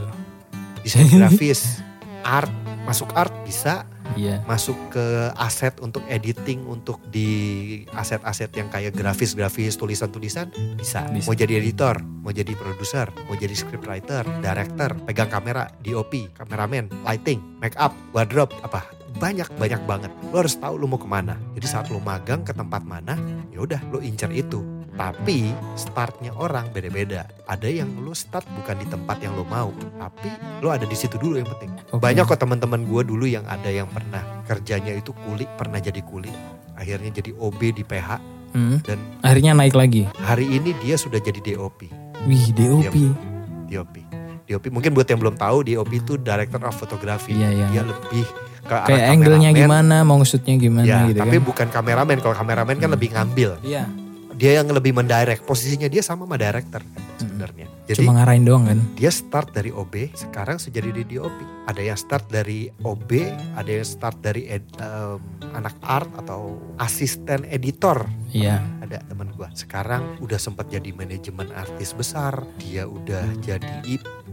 Desain 0.81 1.05
grafis, 1.13 1.83
art, 2.23 2.49
masuk 2.87 3.11
art 3.11 3.35
bisa, 3.43 3.83
Iya. 4.15 4.39
masuk 4.47 4.79
ke 4.95 5.05
aset 5.35 5.75
untuk 5.83 5.99
editing 6.07 6.63
untuk 6.63 7.03
di 7.11 7.83
aset-aset 7.91 8.49
yang 8.55 8.71
kayak 8.71 8.95
grafis-grafis 8.95 9.75
tulisan-tulisan 9.75 10.47
bisa. 10.79 11.03
Bisa. 11.11 11.27
mau 11.27 11.35
jadi 11.35 11.59
editor 11.59 11.99
mau 12.23 12.31
jadi 12.31 12.55
produser 12.55 13.11
mau 13.27 13.35
jadi 13.35 13.51
scriptwriter 13.51 14.23
director 14.39 14.95
pegang 15.03 15.27
kamera 15.27 15.67
DOP 15.83 16.31
kameramen 16.33 16.87
lighting 17.03 17.43
make 17.59 17.75
up 17.75 17.91
wardrobe 18.15 18.55
apa 18.63 18.87
banyak 19.15 19.47
banyak 19.55 19.81
banget 19.83 20.11
lo 20.27 20.37
harus 20.37 20.55
tahu 20.55 20.75
lo 20.75 20.85
mau 20.85 20.97
ke 20.97 21.07
mana 21.07 21.39
jadi 21.53 21.67
saat 21.69 21.87
lo 21.87 21.97
magang 21.97 22.43
ke 22.43 22.51
tempat 22.51 22.83
mana 22.83 23.15
ya 23.49 23.59
udah 23.59 23.79
lo 23.87 23.97
incer 23.97 24.29
itu 24.29 24.59
tapi 24.93 25.53
startnya 25.73 26.33
orang 26.33 26.67
beda-beda 26.69 27.29
ada 27.45 27.69
yang 27.69 27.87
lo 27.97 28.11
start 28.11 28.43
bukan 28.51 28.75
di 28.75 28.85
tempat 28.85 29.21
yang 29.21 29.33
lo 29.33 29.45
mau 29.45 29.69
tapi 29.95 30.29
lo 30.59 30.69
ada 30.69 30.83
di 30.83 30.93
situ 30.93 31.15
dulu 31.15 31.37
yang 31.37 31.47
penting 31.47 31.69
Oke. 31.89 32.01
banyak 32.01 32.25
kok 32.25 32.37
teman-teman 32.37 32.81
gue 32.83 33.01
dulu 33.05 33.23
yang 33.23 33.45
ada 33.45 33.69
yang 33.69 33.85
pernah 33.87 34.25
kerjanya 34.43 34.91
itu 34.91 35.11
kulik, 35.21 35.47
pernah 35.53 35.77
jadi 35.77 35.99
kulik, 36.01 36.31
akhirnya 36.73 37.11
jadi 37.13 37.31
OB 37.33 37.61
di 37.73 37.83
PH 37.83 38.09
Hmm. 38.47 38.79
dan 38.79 38.95
Akhirnya 39.21 39.51
naik 39.53 39.75
lagi. 39.75 40.07
hari 40.17 40.47
ini 40.47 40.71
dia 40.79 40.95
sudah 40.95 41.19
jadi 41.19 41.35
DOP. 41.43 41.91
Wih 42.25 42.47
DOP. 42.49 42.95
DOP. 43.67 43.95
DOP 44.47 44.65
mungkin 44.71 44.95
buat 44.95 45.03
yang 45.03 45.19
belum 45.19 45.35
tahu 45.35 45.67
DOP 45.67 45.91
itu 45.93 46.15
Director 46.15 46.63
of 46.63 46.73
Photography. 46.73 47.35
Iya, 47.35 47.49
iya. 47.51 47.67
Dia 47.69 47.83
lebih 47.83 48.23
ke 48.67 48.75
arah 48.75 48.88
Kayak 48.91 49.08
angle-nya 49.15 49.49
gimana, 49.56 49.95
mau 50.03 50.19
gimana 50.60 50.84
Ya, 50.84 51.08
gitu 51.08 51.23
tapi 51.23 51.38
kan. 51.39 51.47
bukan 51.47 51.67
kameramen. 51.71 52.17
Kalau 52.19 52.36
kameramen 52.36 52.75
kan 52.77 52.89
lebih 52.91 53.10
ngambil. 53.15 53.49
Iya. 53.63 53.88
Dia 54.38 54.62
yang 54.62 54.69
lebih 54.69 54.93
mendirect. 54.93 55.43
Posisinya 55.43 55.89
dia 55.89 56.00
sama 56.00 56.23
sama 56.23 56.38
director 56.38 56.80
kan 56.80 57.02
sebenarnya. 57.17 57.65
Jadi 57.88 58.04
Cuma 58.04 58.19
ngarahin 58.19 58.43
doang 58.43 58.67
kan. 58.67 58.80
dia 58.93 59.08
start 59.08 59.50
dari 59.50 59.71
OB, 59.71 60.12
sekarang 60.13 60.60
sejadi 60.60 60.91
di 60.91 61.04
DOP. 61.08 61.32
Ada 61.65 61.82
yang 61.82 61.95
start 61.95 62.28
dari 62.28 62.67
OB, 62.78 63.12
ada 63.56 63.71
yang 63.71 63.88
start 63.88 64.19
dari 64.19 64.45
ed- 64.45 64.76
em, 64.78 65.17
anak 65.54 65.73
art 65.82 66.12
atau 66.17 66.60
asisten 66.78 67.47
editor. 67.47 68.04
Iya. 68.30 68.60
Ada 68.84 69.02
teman 69.08 69.32
gua. 69.34 69.47
Sekarang 69.54 70.19
udah 70.19 70.36
sempat 70.36 70.67
jadi 70.67 70.91
manajemen 70.91 71.47
artis 71.52 71.95
besar. 71.95 72.43
Dia 72.60 72.86
udah 72.86 73.23
jadi 73.39 73.80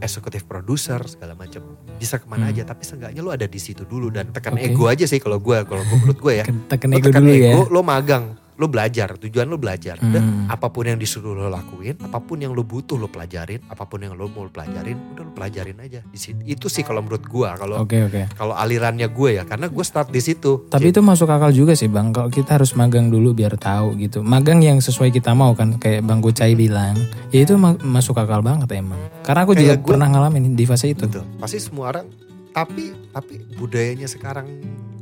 eksekutif 0.00 0.44
produser 0.44 0.98
segala 1.06 1.32
macam. 1.32 1.62
Bisa 1.94 2.18
ke 2.18 2.26
mana 2.26 2.50
Hmm. 2.50 2.52
aja, 2.52 2.62
tapi 2.66 2.82
seenggaknya 2.82 3.22
lo 3.22 3.30
ada 3.30 3.46
di 3.46 3.56
situ 3.56 3.86
dulu 3.86 4.10
dan 4.10 4.34
tekan 4.34 4.58
Oke. 4.58 4.66
ego 4.66 4.84
aja 4.84 5.06
sih 5.06 5.16
kalau 5.16 5.38
gua, 5.38 5.62
kalau 5.62 5.86
menurut 5.86 6.18
gua 6.18 6.34
ya. 6.34 6.46
Tekan 6.68 6.90
ego 6.92 7.06
tekan 7.08 7.22
dulu 7.22 7.32
ya. 7.32 7.54
ego, 7.54 7.62
lo 7.70 7.80
magang, 7.80 8.34
lo 8.54 8.66
belajar. 8.66 9.16
Tujuan 9.16 9.46
lo 9.46 9.56
belajar. 9.56 9.98
Udah, 9.98 10.18
Hmm. 10.18 10.46
apa 10.46 10.68
pun 10.68 10.84
yang 10.84 10.94
disuruh 10.94 11.32
lo 11.32 11.46
lakuin, 11.46 11.98
apa 11.98 12.18
pun 12.18 12.38
yang 12.38 12.50
lo 12.50 12.62
butuh 12.62 12.94
lo 12.94 13.06
pelajarin, 13.06 13.62
apa 13.64 13.82
pun 13.82 14.00
yang 14.00 14.12
lo 14.12 14.26
mau 14.26 14.46
pelajarin, 14.46 14.94
udah 15.12 15.22
lo 15.22 15.32
pelajarin 15.32 15.76
aja 15.78 16.00
di 16.02 16.16
situ. 16.16 16.38
Itu 16.44 16.66
sih 16.66 16.80
kalau 16.80 17.00
menurut 17.00 17.24
gua, 17.24 17.54
kalau 17.54 17.80
Oke 17.80 17.98
oke. 18.00 18.30
kalau 18.32 18.54
alirannya 18.54 19.06
gue 19.06 19.30
ya, 19.32 19.44
karena 19.44 19.66
gue 19.66 19.82
start 19.82 20.08
di 20.08 20.18
situ. 20.18 20.66
Tapi 20.66 20.88
itu 20.88 21.00
masuk 21.00 21.26
akal 21.26 21.50
juga 21.50 21.72
sih 21.72 21.86
bang. 21.86 22.10
Kalau 22.10 22.28
kita 22.28 22.54
harus 22.54 22.72
magang 22.72 23.08
dulu 23.08 23.32
biar 23.32 23.54
tahu 23.54 23.98
gitu. 23.98 24.20
Magang 24.20 24.60
yang 24.60 24.78
sesuai 24.78 25.10
kita 25.10 25.32
mau 25.32 25.52
kan. 25.52 25.76
Kayak 25.76 26.02
bang 26.02 26.20
Kucai 26.20 26.54
bilang. 26.54 26.94
Ya 27.28 27.42
itu 27.42 27.54
ma- 27.54 27.76
masuk 27.76 28.14
akal 28.14 28.40
banget 28.40 28.70
emang. 28.72 28.98
Karena 29.20 29.42
aku 29.42 29.52
juga 29.52 29.74
gua- 29.76 29.88
pernah 29.90 30.08
ngalamin 30.08 30.52
di 30.52 30.64
fase 30.64 30.88
itu. 30.88 31.04
betul. 31.04 31.26
Pasti 31.36 31.58
semua 31.58 31.90
orang. 31.90 32.06
Tapi 32.50 32.94
tapi 33.10 33.34
budayanya 33.52 34.06
sekarang 34.06 34.46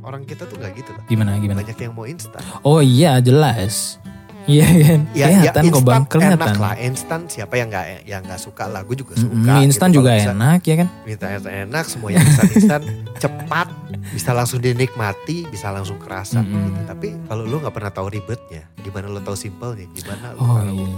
orang 0.03 0.23
kita 0.23 0.43
tuh 0.45 0.59
nggak 0.59 0.71
gitu 0.75 0.89
loh. 0.91 1.03
Gimana 1.07 1.39
gimana? 1.39 1.59
Banyak 1.63 1.79
yang 1.79 1.93
mau 1.95 2.05
instan. 2.05 2.43
Oh 2.61 2.79
iya 2.79 3.17
jelas. 3.19 3.97
Iya 4.43 4.67
kan? 4.67 4.99
Ya, 5.15 5.25
kelihatan 5.31 5.63
kok 5.71 5.83
bang, 5.87 6.03
instan 6.03 6.11
kelihatan. 6.11 6.35
enak 6.35 6.55
lah. 6.59 6.73
Instan 6.75 7.19
siapa 7.31 7.53
yang 7.55 7.67
nggak 7.71 7.85
yang 8.03 8.21
nggak 8.27 8.41
suka 8.43 8.67
lah. 8.67 8.83
Gue 8.83 8.99
juga 8.99 9.15
suka. 9.15 9.31
Mm, 9.31 9.43
mie 9.47 9.63
instan 9.63 9.87
gitu. 9.89 9.97
juga 10.03 10.11
bisa- 10.19 10.35
enak 10.35 10.61
ya 10.67 10.75
kan? 10.83 10.87
Minta 11.07 11.27
enak, 11.31 11.85
semuanya 11.87 12.19
instan-instan, 12.27 12.81
cepat, 13.23 13.67
bisa 14.11 14.31
langsung 14.35 14.59
dinikmati, 14.59 15.47
bisa 15.47 15.71
langsung 15.71 15.95
kerasa. 15.95 16.43
Mm-mm. 16.43 16.59
gitu. 16.75 16.79
Tapi 16.91 17.07
kalau 17.23 17.47
lu 17.47 17.55
nggak 17.63 17.71
pernah 17.71 17.91
tahu 17.95 18.07
ribetnya, 18.11 18.67
gimana 18.83 19.07
lu 19.07 19.23
tahu 19.23 19.37
simpelnya, 19.39 19.87
gimana 19.95 20.35
lu 20.35 20.39
Oh 20.43 20.59
tahu 20.59 20.75
iya. 20.75 20.91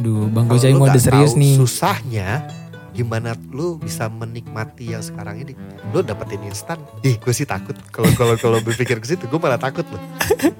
Aduh, 0.00 0.32
Bang 0.32 0.48
lu 0.48 0.80
mode 0.80 0.96
serius 0.96 1.36
nih. 1.36 1.60
Susahnya 1.60 2.48
gimana 3.00 3.32
lu 3.48 3.76
bisa 3.76 4.06
menikmati 4.06 4.92
yang 4.92 5.00
sekarang 5.00 5.40
ini? 5.40 5.56
Lu 5.90 6.00
dapetin 6.00 6.40
instan. 6.42 6.76
Ih, 7.00 7.16
gue 7.16 7.32
sih 7.32 7.44
takut. 7.44 7.72
Kalau 7.88 8.12
kalau 8.12 8.34
kalau 8.36 8.58
berpikir 8.60 8.96
ke 8.96 9.06
situ, 9.06 9.24
gue 9.24 9.38
malah 9.38 9.56
takut 9.56 9.82
loh. 9.86 10.02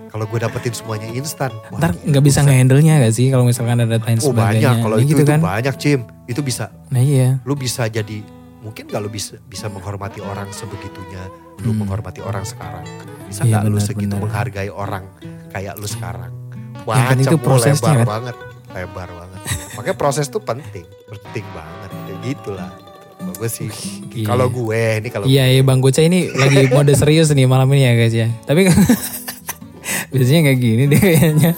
kalau 0.08 0.24
gue 0.24 0.38
dapetin 0.38 0.72
semuanya 0.72 1.08
instan. 1.10 1.52
wah, 1.68 1.76
Ntar 1.78 1.92
nggak 1.94 2.24
bisa 2.24 2.40
ngehandle-nya 2.40 2.98
gak 2.98 3.12
sih 3.12 3.28
kalau 3.28 3.44
misalkan 3.44 3.78
ada 3.78 3.94
lain 3.94 4.18
Oh 4.18 4.32
sebagainya. 4.32 4.72
banyak. 4.72 4.76
Kalau 4.80 4.96
Ya 4.96 5.02
itu, 5.02 5.10
gitu 5.10 5.22
itu 5.22 5.30
kan. 5.30 5.40
banyak, 5.40 5.74
Cim. 5.76 6.00
Itu 6.24 6.40
bisa. 6.40 6.64
Nah 6.88 6.98
iya. 6.98 7.38
Lu 7.42 7.52
bisa 7.52 7.84
jadi 7.84 8.24
mungkin 8.58 8.84
kalau 8.86 9.06
bisa 9.06 9.36
bisa 9.42 9.68
menghormati 9.68 10.20
orang 10.20 10.48
sebegitunya, 10.50 11.28
lu 11.60 11.70
Hmm. 11.70 11.84
menghormati 11.84 12.20
orang 12.20 12.42
sekarang. 12.42 12.84
Bisa 13.24 13.42
Iya, 13.42 13.60
nggak 13.60 13.62
lu 13.62 13.70
benar, 13.72 13.86
segitu 13.86 14.08
benar. 14.10 14.22
menghargai 14.22 14.68
orang 14.68 15.04
kayak 15.48 15.74
lu 15.76 15.86
sekarang? 15.86 16.32
Ya 16.82 17.04
kan 17.06 17.18
itu 17.18 17.36
Wah, 17.36 17.44
prosesnya 17.44 17.76
lebar 17.86 17.98
kan. 17.98 18.06
banget, 18.10 18.36
lebar 18.70 19.08
banget. 19.10 19.40
Makanya 19.72 19.96
proses 19.96 20.26
tuh 20.26 20.40
penting, 20.40 20.82
penting 21.06 21.44
banget. 21.52 21.90
Gitulah. 22.20 22.70
Gue 23.20 23.48
sih, 23.48 23.68
Iya. 24.12 24.24
kalau 24.26 24.48
gue 24.48 24.80
ini 24.96 25.08
kalau 25.08 25.24
Iya, 25.24 25.44
iya 25.46 25.60
Bang 25.60 25.80
Gocek 25.80 26.08
ini 26.08 26.28
lagi 26.30 26.68
mode 26.74 26.92
serius 26.92 27.28
nih 27.30 27.44
malam 27.44 27.68
ini 27.70 27.84
ya 27.84 27.92
guys 27.94 28.14
ya. 28.14 28.28
Tapi 28.42 28.64
kan 28.64 28.76
biasanya 30.12 30.40
kayak 30.46 30.58
gini 30.58 30.82
deh 30.86 30.96
kayaknya. 30.98 31.50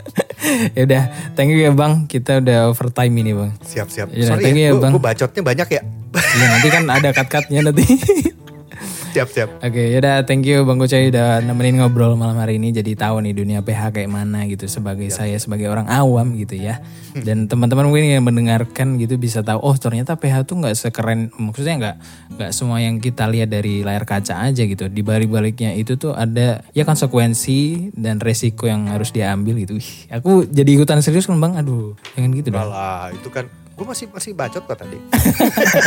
ya 0.76 0.82
udah, 0.84 1.02
thank 1.34 1.50
you 1.50 1.58
ya 1.58 1.70
Bang. 1.70 2.06
Kita 2.06 2.38
udah 2.38 2.70
overtime 2.70 3.10
ini 3.12 3.34
Bang. 3.34 3.50
siap-siap. 3.60 4.10
Iya, 4.10 4.26
Sorry 4.28 4.42
thank 4.44 4.54
you 4.54 4.62
ya, 4.62 4.70
ya, 4.70 4.72
gue, 4.72 4.82
Bang. 4.82 4.92
gue 4.92 5.02
bacotnya 5.02 5.42
banyak 5.42 5.68
ya. 5.68 5.82
Iya 6.14 6.46
nanti 6.48 6.68
kan 6.70 6.82
ada 6.86 7.08
cut-cutnya 7.10 7.60
nanti. 7.64 7.84
Siap-siap. 9.14 9.62
Oke, 9.62 9.94
yaudah 9.94 10.26
thank 10.26 10.42
you 10.42 10.66
Bang 10.66 10.82
Gocek 10.82 11.14
udah 11.14 11.38
nemenin 11.38 11.78
ngobrol 11.78 12.18
malam 12.18 12.34
hari 12.34 12.58
ini 12.58 12.74
jadi 12.74 12.98
tahu 12.98 13.22
nih 13.22 13.30
dunia 13.30 13.62
PH 13.62 13.94
kayak 13.94 14.10
mana 14.10 14.42
gitu 14.50 14.66
sebagai 14.66 15.06
saya 15.14 15.38
sebagai 15.38 15.70
orang 15.70 15.86
awam 15.86 16.34
gitu 16.34 16.58
ya. 16.58 16.82
Dan 17.14 17.46
teman-teman 17.46 17.86
mungkin 17.86 18.10
yang 18.10 18.26
mendengarkan 18.26 18.98
gitu 18.98 19.14
bisa 19.14 19.46
tahu 19.46 19.62
oh 19.62 19.78
ternyata 19.78 20.18
PH 20.18 20.50
tuh 20.50 20.58
nggak 20.58 20.74
sekeren 20.74 21.30
maksudnya 21.38 21.74
nggak 21.78 21.96
nggak 22.34 22.50
semua 22.50 22.82
yang 22.82 22.98
kita 22.98 23.30
lihat 23.30 23.54
dari 23.54 23.86
layar 23.86 24.02
kaca 24.02 24.50
aja 24.50 24.66
gitu. 24.66 24.90
Di 24.90 25.06
balik-baliknya 25.06 25.78
itu 25.78 25.94
tuh 25.94 26.10
ada 26.10 26.66
ya 26.74 26.82
konsekuensi 26.82 27.94
dan 27.94 28.18
resiko 28.18 28.66
yang 28.66 28.90
harus 28.90 29.14
diambil 29.14 29.62
gitu. 29.62 29.78
Ih, 29.78 30.10
aku 30.10 30.42
jadi 30.50 30.74
ikutan 30.74 30.98
serius 31.06 31.30
kan 31.30 31.38
Bang. 31.38 31.54
Aduh, 31.54 31.94
jangan 32.18 32.34
gitu 32.34 32.50
dong. 32.50 32.66
Alah, 32.66 33.14
itu 33.14 33.30
kan 33.30 33.46
gue 33.74 33.82
masih 33.82 34.06
masih 34.14 34.32
bacot 34.38 34.62
kok 34.62 34.78
tadi. 34.78 34.98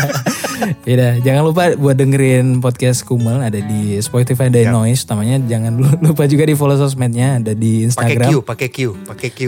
Yaudah, 0.87 1.23
jangan 1.23 1.41
lupa 1.47 1.63
buat 1.79 1.95
dengerin 1.95 2.59
podcast 2.59 3.07
Kumel 3.07 3.39
ada 3.39 3.63
di 3.63 3.95
Spotify 4.03 4.51
dan 4.51 4.67
Siap. 4.67 4.75
Noise. 4.75 5.03
Namanya 5.07 5.35
jangan 5.47 5.73
lupa 5.79 6.27
juga 6.27 6.43
di 6.43 6.55
follow 6.59 6.75
sosmednya 6.75 7.39
ada 7.39 7.55
di 7.55 7.87
Pakai 7.87 7.87
Instagram. 7.87 8.27
Q, 8.27 8.35
pakai 8.43 8.69
Q, 8.69 8.77
pakai 9.07 9.29
Q. 9.31 9.39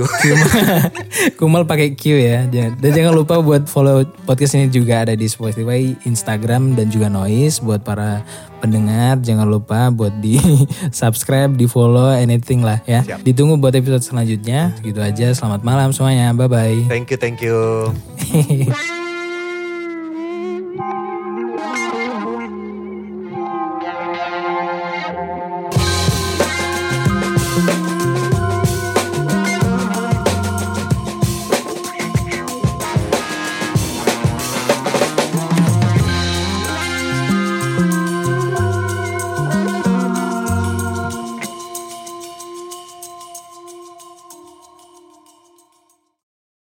Kumel 1.40 1.68
pakai 1.68 1.92
Q 2.00 2.04
ya. 2.16 2.48
Dan 2.48 2.80
jangan 2.80 3.12
lupa 3.12 3.44
buat 3.44 3.68
follow 3.68 4.08
podcast 4.24 4.56
ini 4.56 4.72
juga 4.72 5.04
ada 5.04 5.20
di 5.20 5.28
Spotify, 5.28 5.92
Instagram 6.08 6.80
dan 6.80 6.88
juga 6.88 7.12
Noise 7.12 7.60
buat 7.60 7.84
para 7.84 8.24
pendengar. 8.60 9.18
Jangan 9.24 9.48
lupa 9.48 9.90
buat 9.90 10.14
di 10.20 10.38
subscribe, 11.00 11.56
di 11.56 11.66
follow, 11.66 12.12
anything 12.12 12.62
lah 12.62 12.84
ya. 12.84 13.02
Siap. 13.02 13.24
Ditunggu 13.24 13.58
buat 13.58 13.74
episode 13.74 14.04
selanjutnya. 14.04 14.76
Gitu 14.84 15.00
aja. 15.00 15.32
Selamat 15.34 15.64
malam 15.64 15.90
semuanya. 15.96 16.36
Bye 16.36 16.50
bye. 16.52 16.80
thank 16.92 17.10
you, 17.10 17.18
thank 17.18 17.40
you. 17.40 17.90